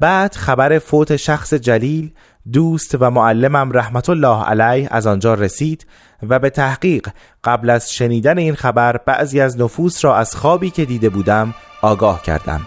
بعد 0.00 0.34
خبر 0.34 0.78
فوت 0.78 1.16
شخص 1.16 1.54
جلیل 1.54 2.12
دوست 2.52 2.96
و 3.00 3.10
معلمم 3.10 3.70
رحمت 3.72 4.10
الله 4.10 4.44
علیه 4.44 4.88
از 4.90 5.06
آنجا 5.06 5.34
رسید 5.34 5.86
و 6.28 6.38
به 6.38 6.50
تحقیق 6.50 7.08
قبل 7.44 7.70
از 7.70 7.92
شنیدن 7.92 8.38
این 8.38 8.54
خبر 8.54 8.96
بعضی 8.96 9.40
از 9.40 9.60
نفوس 9.60 10.04
را 10.04 10.16
از 10.16 10.36
خوابی 10.36 10.70
که 10.70 10.84
دیده 10.84 11.08
بودم 11.08 11.54
آگاه 11.82 12.22
کردم. 12.22 12.60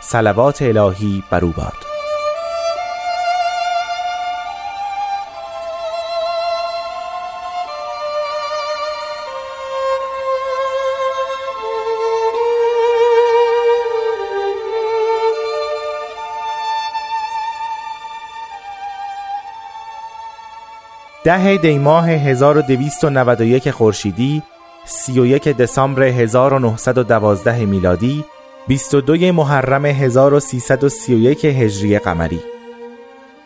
صلوات 0.00 0.62
الهی 0.62 1.22
بر 1.30 1.44
او 1.44 1.52
باد. 1.56 1.91
ده 21.24 21.78
ماه 21.78 22.10
1291 22.10 23.70
خورشیدی 23.70 24.42
31 24.84 25.48
دسامبر 25.48 26.02
1912 26.02 27.64
میلادی 27.64 28.24
22 28.68 29.32
محرم 29.32 29.86
1331 29.86 31.44
هجری 31.44 31.98
قمری. 31.98 32.51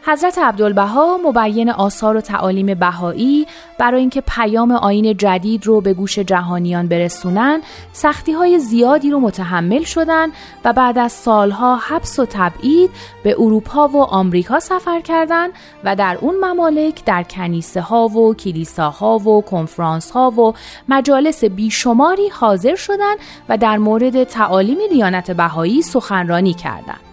حضرت 0.08 0.38
عبدالبها 0.38 1.18
مبین 1.24 1.70
آثار 1.70 2.16
و 2.16 2.20
تعالیم 2.20 2.74
بهایی 2.74 3.46
برای 3.78 4.00
اینکه 4.00 4.20
پیام 4.20 4.72
آین 4.72 5.16
جدید 5.16 5.66
رو 5.66 5.80
به 5.80 5.94
گوش 5.94 6.18
جهانیان 6.18 6.88
برسونن 6.88 7.62
سختی 7.92 8.32
های 8.32 8.58
زیادی 8.58 9.10
رو 9.10 9.20
متحمل 9.20 9.82
شدن 9.82 10.28
و 10.64 10.72
بعد 10.72 10.98
از 10.98 11.12
سالها 11.12 11.76
حبس 11.76 12.18
و 12.18 12.26
تبعید 12.26 12.90
به 13.24 13.34
اروپا 13.38 13.88
و 13.88 14.02
آمریکا 14.02 14.60
سفر 14.60 15.00
کردند 15.00 15.50
و 15.84 15.96
در 15.96 16.18
اون 16.20 16.34
ممالک 16.44 17.04
در 17.04 17.22
کنیسه 17.22 17.80
ها 17.80 18.08
و 18.08 18.34
کلیساها 18.34 19.18
و 19.18 19.42
کنفرانس 19.42 20.10
ها 20.10 20.30
و 20.30 20.54
مجالس 20.88 21.44
بیشماری 21.44 22.28
حاضر 22.28 22.74
شدند 22.74 23.18
و 23.48 23.56
در 23.58 23.78
مورد 23.78 24.24
تعالیم 24.24 24.78
دیانت 24.90 25.30
بهایی 25.30 25.82
سخنرانی 25.82 26.54
کردند. 26.54 27.05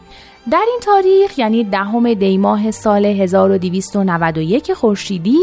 در 0.52 0.66
این 0.68 0.80
تاریخ 0.82 1.40
یعنی 1.40 1.64
دهم 1.64 2.14
دیماه 2.14 2.72
سال 2.72 3.06
1291 3.06 4.74
خورشیدی 4.74 5.40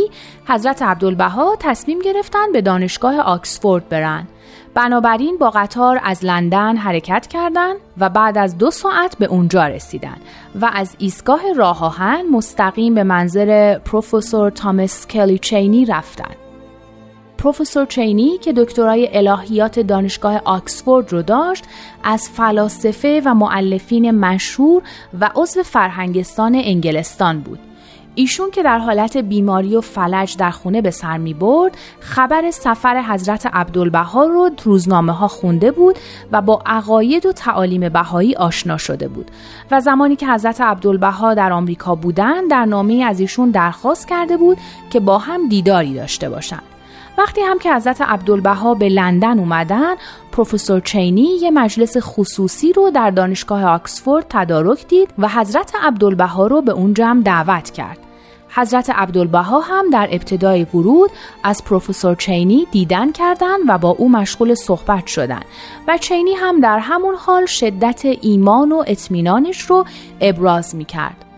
حضرت 0.49 0.83
عبدالبها 0.83 1.57
تصمیم 1.61 1.99
گرفتند 1.99 2.53
به 2.53 2.61
دانشگاه 2.61 3.21
آکسفورد 3.21 3.89
برند. 3.89 4.29
بنابراین 4.75 5.37
با 5.39 5.51
قطار 5.51 6.01
از 6.05 6.25
لندن 6.25 6.77
حرکت 6.77 7.27
کردند 7.27 7.77
و 7.99 8.09
بعد 8.09 8.39
از 8.39 8.59
دو 8.59 8.71
ساعت 8.71 9.19
به 9.19 9.27
اونجا 9.27 9.67
رسیدن 9.67 10.17
و 10.61 10.71
از 10.73 10.97
ایستگاه 10.99 11.53
راه 11.57 11.85
آهن 11.85 12.25
مستقیم 12.33 12.95
به 12.95 13.05
منظر 13.05 13.79
پروفسور 13.79 14.51
تامس 14.51 15.07
کلی 15.07 15.39
چینی 15.39 15.85
رفتند. 15.85 16.50
پروفسور 17.41 17.87
چینی 17.87 18.39
که 18.39 18.53
دکترای 18.53 19.09
الهیات 19.13 19.81
دانشگاه 19.81 20.41
آکسفورد 20.45 21.13
رو 21.13 21.23
داشت 21.23 21.65
از 22.05 22.29
فلاسفه 22.29 23.23
و 23.25 23.35
معلفین 23.35 24.11
مشهور 24.11 24.83
و 25.21 25.31
عضو 25.35 25.63
فرهنگستان 25.63 26.55
انگلستان 26.55 27.41
بود. 27.41 27.59
ایشون 28.15 28.51
که 28.51 28.63
در 28.63 28.79
حالت 28.79 29.17
بیماری 29.17 29.77
و 29.77 29.81
فلج 29.81 30.37
در 30.37 30.51
خونه 30.51 30.83
به 30.83 30.91
سر 30.91 31.19
می 31.19 31.35
برد 31.35 31.79
خبر 32.01 32.51
سفر 32.51 33.03
حضرت 33.03 33.47
عبدالبها 33.47 34.25
رو 34.25 34.51
روزنامه 34.65 35.13
ها 35.13 35.29
خونده 35.29 35.71
بود 35.71 35.99
و 36.33 36.43
با 36.43 36.63
عقاید 36.67 37.27
و 37.27 37.33
تعالیم 37.33 37.89
بهایی 37.89 38.37
آشنا 38.37 38.77
شده 38.77 39.09
بود. 39.09 39.31
و 39.71 39.81
زمانی 39.81 40.17
که 40.17 40.27
حضرت 40.27 40.61
عبدالبها 40.61 41.35
در 41.35 41.53
آمریکا 41.53 41.95
بودند 41.95 42.51
در 42.51 42.65
نامه 42.65 43.05
از 43.05 43.21
ایشون 43.21 43.51
درخواست 43.51 44.09
کرده 44.09 44.37
بود 44.37 44.59
که 44.91 45.01
با 45.01 45.19
هم 45.19 45.49
دیداری 45.49 45.95
داشته 45.95 46.29
باشند 46.29 46.70
وقتی 47.21 47.41
هم 47.41 47.59
که 47.59 47.75
حضرت 47.75 48.01
عبدالبها 48.01 48.75
به 48.75 48.89
لندن 48.89 49.39
اومدن 49.39 49.95
پروفسور 50.33 50.81
چینی 50.81 51.39
یه 51.43 51.51
مجلس 51.51 51.97
خصوصی 52.01 52.73
رو 52.73 52.91
در 52.91 53.11
دانشگاه 53.11 53.65
آکسفورد 53.65 54.27
تدارک 54.29 54.87
دید 54.89 55.15
و 55.19 55.29
حضرت 55.29 55.73
عبدالبها 55.83 56.47
رو 56.47 56.63
به 56.63 56.73
اون 56.73 56.95
جمع 56.95 57.23
دعوت 57.23 57.71
کرد 57.71 57.99
حضرت 58.49 58.91
عبدالبها 58.91 59.61
هم 59.61 59.91
در 59.91 60.09
ابتدای 60.13 60.67
ورود 60.75 61.11
از 61.45 61.65
پروفسور 61.65 62.15
چینی 62.15 62.67
دیدن 62.71 63.13
کردند 63.13 63.61
و 63.69 63.79
با 63.79 63.89
او 63.89 64.09
مشغول 64.09 64.55
صحبت 64.55 65.07
شدند 65.07 65.45
و 65.89 65.99
چینی 65.99 66.35
هم 66.35 66.61
در 66.61 66.79
همون 66.79 67.15
حال 67.15 67.47
شدت 67.47 68.03
ایمان 68.05 68.73
و 68.73 68.85
اطمینانش 68.87 69.61
رو 69.61 69.85
ابراز 70.21 70.75
می 70.75 70.85
کرد. 70.85 71.30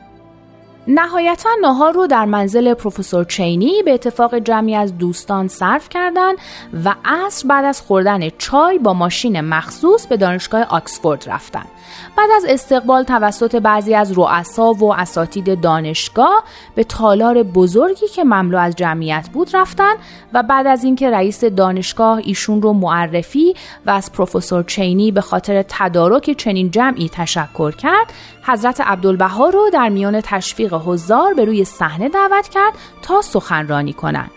نهایتا 0.87 1.49
نهار 1.62 1.93
رو 1.93 2.07
در 2.07 2.24
منزل 2.24 2.74
پروفسور 2.74 3.24
چینی 3.24 3.83
به 3.83 3.95
اتفاق 3.95 4.39
جمعی 4.39 4.74
از 4.74 4.99
دوستان 4.99 5.49
صرف 5.49 5.89
کردند 5.89 6.39
و 6.85 6.95
عصر 7.05 7.49
بعد 7.49 7.64
از 7.64 7.80
خوردن 7.80 8.28
چای 8.39 8.78
با 8.78 8.93
ماشین 8.93 9.41
مخصوص 9.41 10.07
به 10.07 10.16
دانشگاه 10.16 10.62
آکسفورد 10.62 11.24
رفتند. 11.26 11.68
بعد 12.16 12.30
از 12.36 12.45
استقبال 12.49 13.03
توسط 13.03 13.57
بعضی 13.57 13.95
از 13.95 14.18
رؤسا 14.18 14.72
و 14.72 14.95
اساتید 14.95 15.61
دانشگاه 15.61 16.45
به 16.74 16.84
تالار 16.84 17.43
بزرگی 17.43 18.09
که 18.09 18.24
مملو 18.24 18.59
از 18.59 18.76
جمعیت 18.76 19.28
بود 19.32 19.57
رفتن 19.57 19.95
و 20.32 20.43
بعد 20.43 20.66
از 20.66 20.84
اینکه 20.84 21.11
رئیس 21.11 21.45
دانشگاه 21.45 22.20
ایشون 22.24 22.62
رو 22.62 22.72
معرفی 22.72 23.55
و 23.86 23.90
از 23.90 24.12
پروفسور 24.12 24.64
چینی 24.64 25.12
به 25.12 25.20
خاطر 25.20 25.64
تدارک 25.68 26.30
چنین 26.30 26.70
جمعی 26.70 27.09
تشکر 27.09 27.70
کرد 27.70 28.12
حضرت 28.43 28.80
عبدالبها 28.80 29.49
رو 29.49 29.70
در 29.72 29.88
میان 29.88 30.20
تشویق 30.20 30.74
حضار 30.74 31.34
به 31.34 31.45
روی 31.45 31.64
صحنه 31.64 32.09
دعوت 32.09 32.49
کرد 32.49 32.72
تا 33.03 33.22
سخنرانی 33.22 33.93
کنند. 33.93 34.30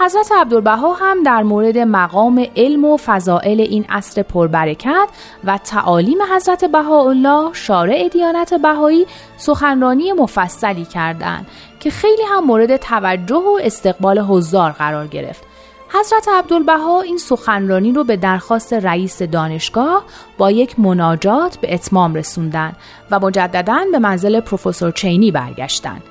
حضرت 0.00 0.32
عبدالبها 0.32 0.92
هم 0.92 1.22
در 1.22 1.42
مورد 1.42 1.78
مقام 1.78 2.46
علم 2.56 2.84
و 2.84 2.96
فضائل 2.96 3.60
این 3.60 3.84
عصر 3.88 4.22
پربرکت 4.22 5.08
و 5.44 5.58
تعالیم 5.58 6.18
حضرت 6.34 6.64
بهاءالله 6.64 7.52
شارع 7.52 8.08
دیانت 8.08 8.54
بهایی 8.54 9.06
سخنرانی 9.36 10.12
مفصلی 10.12 10.84
کردند 10.84 11.46
که 11.80 11.90
خیلی 11.90 12.22
هم 12.28 12.44
مورد 12.44 12.76
توجه 12.76 13.36
و 13.36 13.58
استقبال 13.62 14.18
حضار 14.18 14.70
قرار 14.70 15.06
گرفت 15.06 15.44
حضرت 15.88 16.28
عبدالبها 16.28 17.00
این 17.00 17.18
سخنرانی 17.18 17.92
رو 17.92 18.04
به 18.04 18.16
درخواست 18.16 18.72
رئیس 18.72 19.22
دانشگاه 19.22 20.04
با 20.38 20.50
یک 20.50 20.78
مناجات 20.78 21.56
به 21.56 21.74
اتمام 21.74 22.14
رسوندن 22.14 22.72
و 23.10 23.20
مجددا 23.20 23.84
به 23.92 23.98
منزل 23.98 24.40
پروفسور 24.40 24.90
چینی 24.90 25.30
برگشتند. 25.30 26.02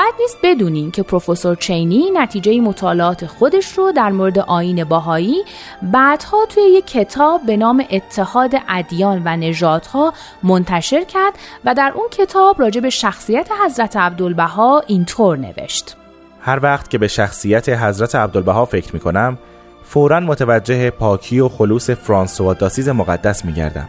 بد 0.00 0.20
نیست 0.20 0.38
بدونین 0.42 0.90
که 0.90 1.02
پروفسور 1.02 1.56
چینی 1.56 2.10
نتیجه 2.14 2.60
مطالعات 2.60 3.26
خودش 3.26 3.72
رو 3.72 3.92
در 3.92 4.10
مورد 4.10 4.38
آین 4.38 4.84
باهایی 4.84 5.44
بعدها 5.82 6.46
توی 6.48 6.62
یک 6.62 6.86
کتاب 6.86 7.40
به 7.46 7.56
نام 7.56 7.84
اتحاد 7.90 8.54
ادیان 8.68 9.22
و 9.24 9.36
نژادها 9.36 10.12
منتشر 10.42 11.04
کرد 11.04 11.32
و 11.64 11.74
در 11.74 11.92
اون 11.94 12.08
کتاب 12.10 12.60
راجع 12.60 12.80
به 12.80 12.90
شخصیت 12.90 13.48
حضرت 13.64 13.96
عبدالبها 13.96 14.82
اینطور 14.86 15.36
نوشت 15.36 15.96
هر 16.40 16.60
وقت 16.62 16.90
که 16.90 16.98
به 16.98 17.08
شخصیت 17.08 17.68
حضرت 17.68 18.14
عبدالبها 18.14 18.64
فکر 18.64 18.94
می 18.94 19.00
کنم 19.00 19.38
فورا 19.84 20.20
متوجه 20.20 20.90
پاکی 20.90 21.40
و 21.40 21.48
خلوص 21.48 21.90
فرانسوا 21.90 22.54
داسیز 22.54 22.88
مقدس 22.88 23.44
می 23.44 23.52
گردم. 23.52 23.88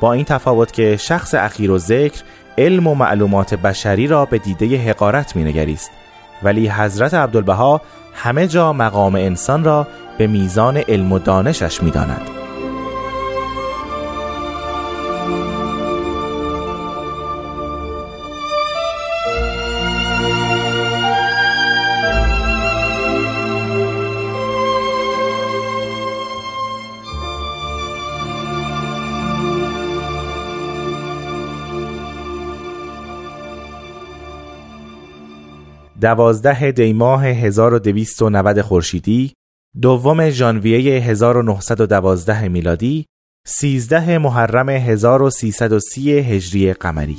با 0.00 0.12
این 0.12 0.24
تفاوت 0.24 0.72
که 0.72 0.96
شخص 0.96 1.34
اخیر 1.34 1.70
و 1.70 1.78
ذکر 1.78 2.22
علم 2.58 2.86
و 2.86 2.94
معلومات 2.94 3.54
بشری 3.54 4.06
را 4.06 4.24
به 4.24 4.38
دیده 4.38 4.76
حقارت 4.76 5.36
می 5.36 5.44
نگریست 5.44 5.90
ولی 6.42 6.68
حضرت 6.68 7.14
عبدالبها 7.14 7.80
همه 8.14 8.46
جا 8.46 8.72
مقام 8.72 9.14
انسان 9.14 9.64
را 9.64 9.86
به 10.18 10.26
میزان 10.26 10.76
علم 10.76 11.12
و 11.12 11.18
دانشش 11.18 11.82
می 11.82 11.90
دوازده 36.00 36.72
دیماه 36.72 37.26
1290 37.26 38.60
خورشیدی 38.60 39.32
دوم 39.80 40.30
ژانویه 40.30 41.00
1912 41.02 42.48
میلادی 42.48 43.06
13 43.46 44.18
محرم 44.18 44.68
1330 44.68 46.12
هجری 46.12 46.72
قمری. 46.72 47.16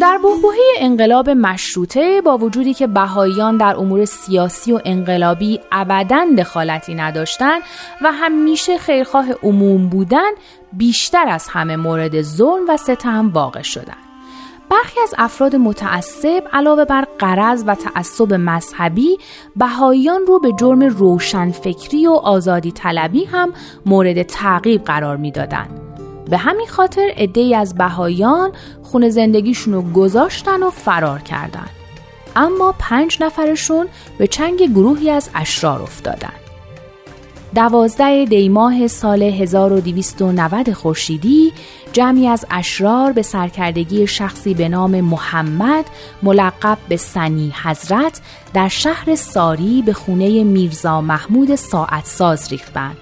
در 0.00 0.18
بحبوحه 0.24 0.58
انقلاب 0.78 1.30
مشروطه 1.30 2.20
با 2.24 2.38
وجودی 2.38 2.74
که 2.74 2.86
بهاییان 2.86 3.56
در 3.56 3.76
امور 3.76 4.04
سیاسی 4.04 4.72
و 4.72 4.80
انقلابی 4.84 5.60
ابدا 5.72 6.26
دخالتی 6.38 6.94
نداشتند 6.94 7.62
و 8.02 8.12
همیشه 8.12 8.78
خیرخواه 8.78 9.26
عموم 9.42 9.88
بودند 9.88 10.34
بیشتر 10.72 11.28
از 11.28 11.46
همه 11.48 11.76
مورد 11.76 12.22
ظلم 12.22 12.68
و 12.68 12.76
ستم 12.76 13.30
واقع 13.30 13.62
شدند. 13.62 14.09
برخی 14.70 15.00
از 15.00 15.14
افراد 15.18 15.56
متعصب 15.56 16.42
علاوه 16.52 16.84
بر 16.84 17.04
قرض 17.18 17.64
و 17.66 17.74
تعصب 17.74 18.34
مذهبی 18.34 19.18
بهاییان 19.56 20.26
رو 20.26 20.38
به 20.38 20.52
جرم 20.52 20.82
روشنفکری 20.82 22.06
و 22.06 22.12
آزادی 22.12 22.72
طلبی 22.72 23.24
هم 23.24 23.52
مورد 23.86 24.22
تعقیب 24.22 24.84
قرار 24.84 25.16
می‌دادند. 25.16 25.80
به 26.30 26.36
همین 26.36 26.66
خاطر 26.66 27.12
عدهای 27.16 27.54
از 27.54 27.74
بهاییان 27.74 28.52
خونه 28.82 29.10
زندگیشون 29.10 29.74
رو 29.74 29.82
گذاشتن 29.82 30.62
و 30.62 30.70
فرار 30.70 31.18
کردند. 31.18 31.70
اما 32.36 32.74
پنج 32.78 33.22
نفرشون 33.22 33.88
به 34.18 34.26
چنگ 34.26 34.62
گروهی 34.62 35.10
از 35.10 35.30
اشرار 35.34 35.82
افتادند. 35.82 36.49
دوازده 37.54 38.24
دیماه 38.24 38.86
سال 38.86 39.22
1290 39.22 40.72
خورشیدی 40.72 41.52
جمعی 41.92 42.28
از 42.28 42.46
اشرار 42.50 43.12
به 43.12 43.22
سرکردگی 43.22 44.06
شخصی 44.06 44.54
به 44.54 44.68
نام 44.68 45.00
محمد 45.00 45.84
ملقب 46.22 46.78
به 46.88 46.96
سنی 46.96 47.52
حضرت 47.62 48.20
در 48.54 48.68
شهر 48.68 49.14
ساری 49.14 49.82
به 49.82 49.92
خونه 49.92 50.44
میرزا 50.44 51.00
محمود 51.00 51.54
ساعت 51.54 52.04
ساز 52.04 52.48
ریختند. 52.50 52.96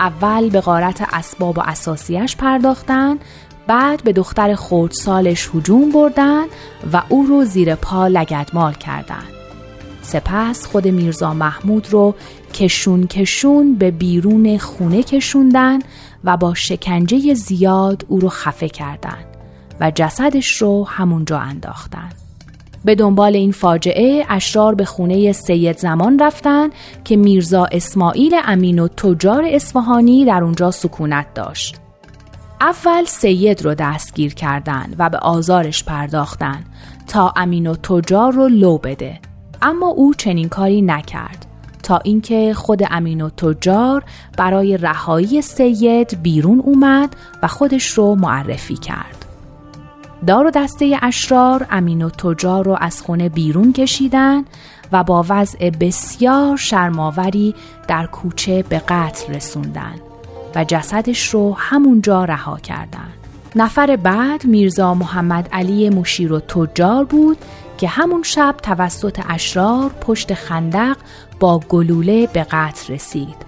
اول 0.00 0.50
به 0.50 0.60
غارت 0.60 1.08
اسباب 1.12 1.58
و 1.58 1.60
اساسیش 1.60 2.36
پرداختند 2.36 3.20
بعد 3.66 4.04
به 4.04 4.12
دختر 4.12 4.54
خردسالش 4.54 5.50
هجوم 5.54 5.90
بردن 5.90 6.44
و 6.92 7.02
او 7.08 7.26
رو 7.26 7.44
زیر 7.44 7.74
پا 7.74 8.06
لگدمال 8.06 8.72
کردند. 8.72 9.28
سپس 10.02 10.66
خود 10.66 10.88
میرزا 10.88 11.34
محمود 11.34 11.88
رو 11.90 12.14
کشون 12.54 13.06
کشون 13.06 13.74
به 13.74 13.90
بیرون 13.90 14.58
خونه 14.58 15.02
کشوندن 15.02 15.78
و 16.24 16.36
با 16.36 16.54
شکنجه 16.54 17.34
زیاد 17.34 18.04
او 18.08 18.20
رو 18.20 18.28
خفه 18.28 18.68
کردند 18.68 19.24
و 19.80 19.92
جسدش 19.94 20.56
رو 20.56 20.86
همونجا 20.88 21.38
انداختن. 21.38 22.10
به 22.84 22.94
دنبال 22.94 23.36
این 23.36 23.52
فاجعه 23.52 24.26
اشرار 24.28 24.74
به 24.74 24.84
خونه 24.84 25.32
سید 25.32 25.78
زمان 25.78 26.18
رفتن 26.18 26.68
که 27.04 27.16
میرزا 27.16 27.64
اسماعیل 27.72 28.34
امین 28.44 28.78
و 28.78 28.88
تجار 28.88 29.44
اصفهانی 29.44 30.24
در 30.24 30.44
اونجا 30.44 30.70
سکونت 30.70 31.34
داشت. 31.34 31.76
اول 32.60 33.04
سید 33.04 33.62
رو 33.62 33.74
دستگیر 33.74 34.34
کردند 34.34 34.96
و 34.98 35.10
به 35.10 35.18
آزارش 35.18 35.84
پرداختن 35.84 36.64
تا 37.06 37.32
امین 37.36 37.66
و 37.66 37.74
تجار 37.74 38.32
رو 38.32 38.48
لو 38.48 38.78
بده 38.78 39.20
اما 39.62 39.88
او 39.88 40.14
چنین 40.14 40.48
کاری 40.48 40.82
نکرد 40.82 41.46
تا 41.84 41.98
اینکه 41.98 42.54
خود 42.54 42.82
امین 42.90 43.20
و 43.20 43.30
تجار 43.30 44.04
برای 44.38 44.76
رهایی 44.76 45.42
سید 45.42 46.22
بیرون 46.22 46.60
اومد 46.60 47.16
و 47.42 47.48
خودش 47.48 47.86
رو 47.86 48.14
معرفی 48.14 48.76
کرد. 48.76 49.24
دار 50.26 50.46
و 50.46 50.50
دسته 50.50 50.98
اشرار 51.02 51.66
امین 51.70 52.02
و 52.02 52.10
تجار 52.10 52.64
رو 52.64 52.76
از 52.80 53.02
خونه 53.02 53.28
بیرون 53.28 53.72
کشیدن 53.72 54.44
و 54.92 55.04
با 55.04 55.24
وضع 55.28 55.70
بسیار 55.70 56.56
شرماوری 56.56 57.54
در 57.88 58.06
کوچه 58.06 58.62
به 58.62 58.78
قتل 58.78 59.34
رسوندن 59.34 59.94
و 60.54 60.64
جسدش 60.64 61.28
رو 61.28 61.54
همونجا 61.58 62.24
رها 62.24 62.58
کردند. 62.58 63.14
نفر 63.56 63.96
بعد 63.96 64.44
میرزا 64.44 64.94
محمد 64.94 65.48
علی 65.52 65.90
مشیر 65.90 66.32
و 66.32 66.40
تجار 66.40 67.04
بود 67.04 67.38
که 67.78 67.88
همون 67.88 68.22
شب 68.22 68.54
توسط 68.62 69.20
اشرار 69.28 69.90
پشت 70.00 70.34
خندق 70.34 70.96
با 71.40 71.60
گلوله 71.68 72.26
به 72.26 72.46
قتل 72.50 72.94
رسید 72.94 73.44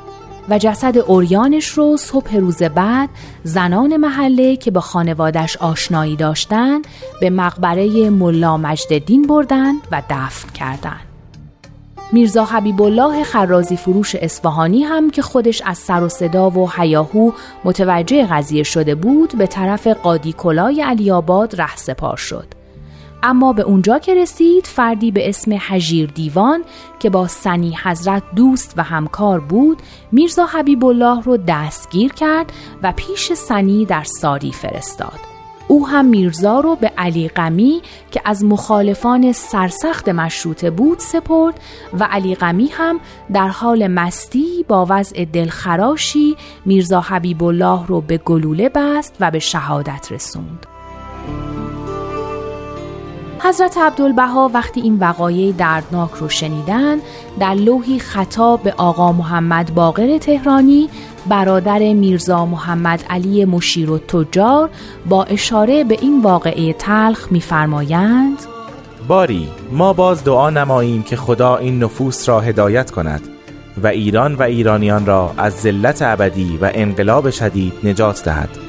و 0.49 0.59
جسد 0.59 0.99
اوریانش 0.99 1.69
رو 1.69 1.97
صبح 1.97 2.37
روز 2.37 2.63
بعد 2.63 3.09
زنان 3.45 3.97
محله 3.97 4.57
که 4.57 4.71
با 4.71 4.81
خانوادش 4.81 5.57
آشنایی 5.57 6.17
داشتن 6.17 6.83
به 7.21 7.31
مقبره 7.31 8.11
ملا 8.11 8.57
مجددین 8.57 9.23
بردن 9.23 9.73
و 9.93 10.03
دفن 10.11 10.49
کردند. 10.49 11.01
میرزا 12.13 12.45
حبیب 12.45 12.83
الله 12.83 13.25
خرازی 13.25 13.77
فروش 13.77 14.15
اصفهانی 14.15 14.83
هم 14.83 15.11
که 15.11 15.23
خودش 15.23 15.63
از 15.63 15.79
سر 15.79 16.03
و 16.03 16.09
صدا 16.09 16.51
و 16.51 16.71
حیاهو 16.71 17.31
متوجه 17.65 18.27
قضیه 18.27 18.63
شده 18.63 18.95
بود 18.95 19.39
به 19.39 19.47
طرف 19.47 19.87
قادی 19.87 20.33
کلای 20.33 20.83
علی 20.83 21.11
آباد 21.11 21.61
ره 21.61 21.77
سپار 21.77 22.17
شد. 22.17 22.56
اما 23.27 23.53
به 23.53 23.63
اونجا 23.63 23.99
که 23.99 24.15
رسید 24.15 24.67
فردی 24.67 25.11
به 25.11 25.29
اسم 25.29 25.55
حجیر 25.55 26.11
دیوان 26.11 26.65
که 26.99 27.11
با 27.11 27.29
سنی 27.29 27.77
حضرت 27.85 28.23
دوست 28.37 28.75
و 28.77 28.83
همکار 28.83 29.41
بود 29.41 29.83
میرزا 30.13 30.47
حبیب 30.47 30.85
الله 30.85 31.23
رو 31.23 31.37
دستگیر 31.37 32.13
کرد 32.13 32.53
و 32.83 32.93
پیش 32.93 33.33
سنی 33.33 33.85
در 33.85 34.05
ساری 34.05 34.53
فرستاد. 34.53 35.21
او 35.69 35.89
هم 35.89 36.05
میرزا 36.05 36.61
رو 36.61 36.77
به 36.77 36.93
علی 36.99 37.29
قمی 37.29 37.83
که 38.11 38.21
از 38.25 38.45
مخالفان 38.45 39.33
سرسخت 39.33 40.09
مشروطه 40.09 40.71
بود 40.71 40.99
سپرد 40.99 41.61
و 42.01 42.09
علی 42.11 42.35
قمی 42.35 42.69
هم 42.69 43.01
در 43.33 43.49
حال 43.49 43.87
مستی 43.87 44.65
با 44.69 44.87
وضع 44.89 45.25
دلخراشی 45.25 46.37
میرزا 46.65 47.01
حبیب 47.01 47.45
الله 47.45 47.87
رو 47.87 48.01
به 48.01 48.19
گلوله 48.19 48.69
بست 48.69 49.17
و 49.21 49.31
به 49.31 49.39
شهادت 49.39 50.13
رسوند. 50.13 50.67
حضرت 53.49 53.79
عبدالبها 53.79 54.51
وقتی 54.55 54.81
این 54.81 54.99
وقایع 54.99 55.53
دردناک 55.53 56.11
رو 56.11 56.29
شنیدن 56.29 56.99
در 57.41 57.55
لوحی 57.55 57.99
خطاب 57.99 58.63
به 58.63 58.75
آقا 58.77 59.13
محمد 59.13 59.75
باقر 59.75 60.19
تهرانی 60.19 60.89
برادر 61.29 61.79
میرزا 61.79 62.47
محمد 62.47 63.05
علی 63.11 63.45
مشیر 63.45 63.91
و 63.91 63.99
تجار 63.99 64.71
با 65.09 65.25
اشاره 65.25 65.85
به 65.85 65.99
این 66.01 66.23
واقعه 66.23 66.73
تلخ 66.73 67.33
میفرمایند 67.33 68.39
باری 69.09 69.49
ما 69.73 69.93
باز 69.93 70.25
دعا 70.25 70.51
نماییم 70.51 71.03
که 71.03 71.17
خدا 71.17 71.57
این 71.57 71.83
نفوس 71.83 72.29
را 72.29 72.41
هدایت 72.41 72.91
کند 72.91 73.23
و 73.83 73.87
ایران 73.87 74.35
و 74.35 74.43
ایرانیان 74.43 75.07
را 75.07 75.35
از 75.37 75.53
ذلت 75.53 76.03
ابدی 76.03 76.59
و 76.61 76.71
انقلاب 76.75 77.31
شدید 77.31 77.73
نجات 77.85 78.25
دهد. 78.25 78.66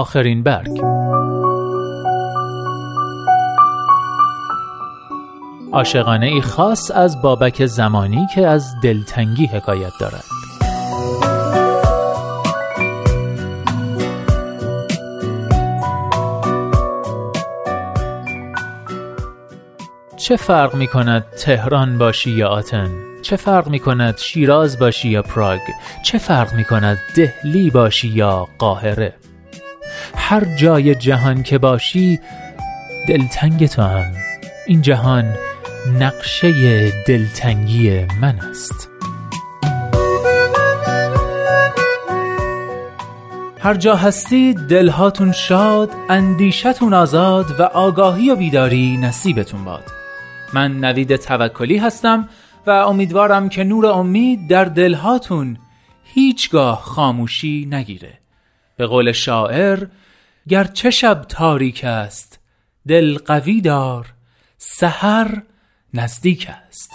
آخرین 0.00 0.42
برگ 0.42 0.80
عاشقانه 5.72 6.26
ای 6.26 6.40
خاص 6.40 6.90
از 6.90 7.22
بابک 7.22 7.66
زمانی 7.66 8.26
که 8.34 8.46
از 8.46 8.74
دلتنگی 8.82 9.46
حکایت 9.46 9.92
دارد 10.00 10.24
چه 20.16 20.36
فرق 20.36 20.74
می 20.74 20.86
کند 20.86 21.24
تهران 21.38 21.98
باشی 21.98 22.30
یا 22.30 22.48
آتن؟ 22.48 22.90
چه 23.22 23.36
فرق 23.36 23.68
می 23.68 23.78
کند 23.78 24.18
شیراز 24.18 24.78
باشی 24.78 25.08
یا 25.08 25.22
پراگ؟ 25.22 25.60
چه 26.04 26.18
فرق 26.18 26.54
می 26.54 26.64
کند 26.64 26.98
دهلی 27.16 27.70
باشی 27.70 28.08
یا 28.08 28.48
قاهره؟ 28.58 29.14
هر 30.30 30.44
جای 30.44 30.94
جهان 30.94 31.42
که 31.42 31.58
باشی 31.58 32.20
دلتنگ 33.08 33.66
تو 33.66 33.82
هم. 33.82 34.12
این 34.66 34.82
جهان 34.82 35.34
نقشه 36.00 36.90
دلتنگی 37.06 38.06
من 38.20 38.38
است. 38.50 38.88
هر 43.58 43.74
جا 43.74 43.96
هستی 43.96 44.54
دلهاتون 44.54 45.32
شاد 45.32 45.90
اندیشتون 46.08 46.94
آزاد 46.94 47.60
و 47.60 47.62
آگاهی 47.62 48.30
و 48.30 48.36
بیداری 48.36 48.96
نصیبتون 48.96 49.64
باد. 49.64 49.84
من 50.54 50.80
نوید 50.80 51.16
توکلی 51.16 51.76
هستم 51.76 52.28
و 52.66 52.70
امیدوارم 52.70 53.48
که 53.48 53.64
نور 53.64 53.86
امید 53.86 54.48
در 54.48 54.64
دلهاتون 54.64 55.58
هیچگاه 56.04 56.80
خاموشی 56.82 57.68
نگیره. 57.70 58.12
به 58.76 58.86
قول 58.86 59.12
شاعر 59.12 59.86
گرچه 60.50 60.90
شب 60.90 61.24
تاریک 61.28 61.84
است 61.84 62.40
دل 62.88 63.18
قوی 63.18 63.60
دار 63.60 64.14
سحر 64.58 65.42
نزدیک 65.94 66.48
است. 66.68 66.90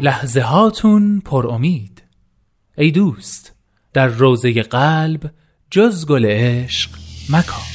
لحظه 0.00 0.40
هاتون 0.40 1.20
پر 1.20 1.46
امید. 1.46 2.02
ای 2.78 2.90
دوست 2.90 3.52
در 3.92 4.06
روزه 4.06 4.62
قلب 4.62 5.30
جز 5.70 6.06
گل 6.06 6.26
عشق 6.26 6.90
مکان 7.30 7.71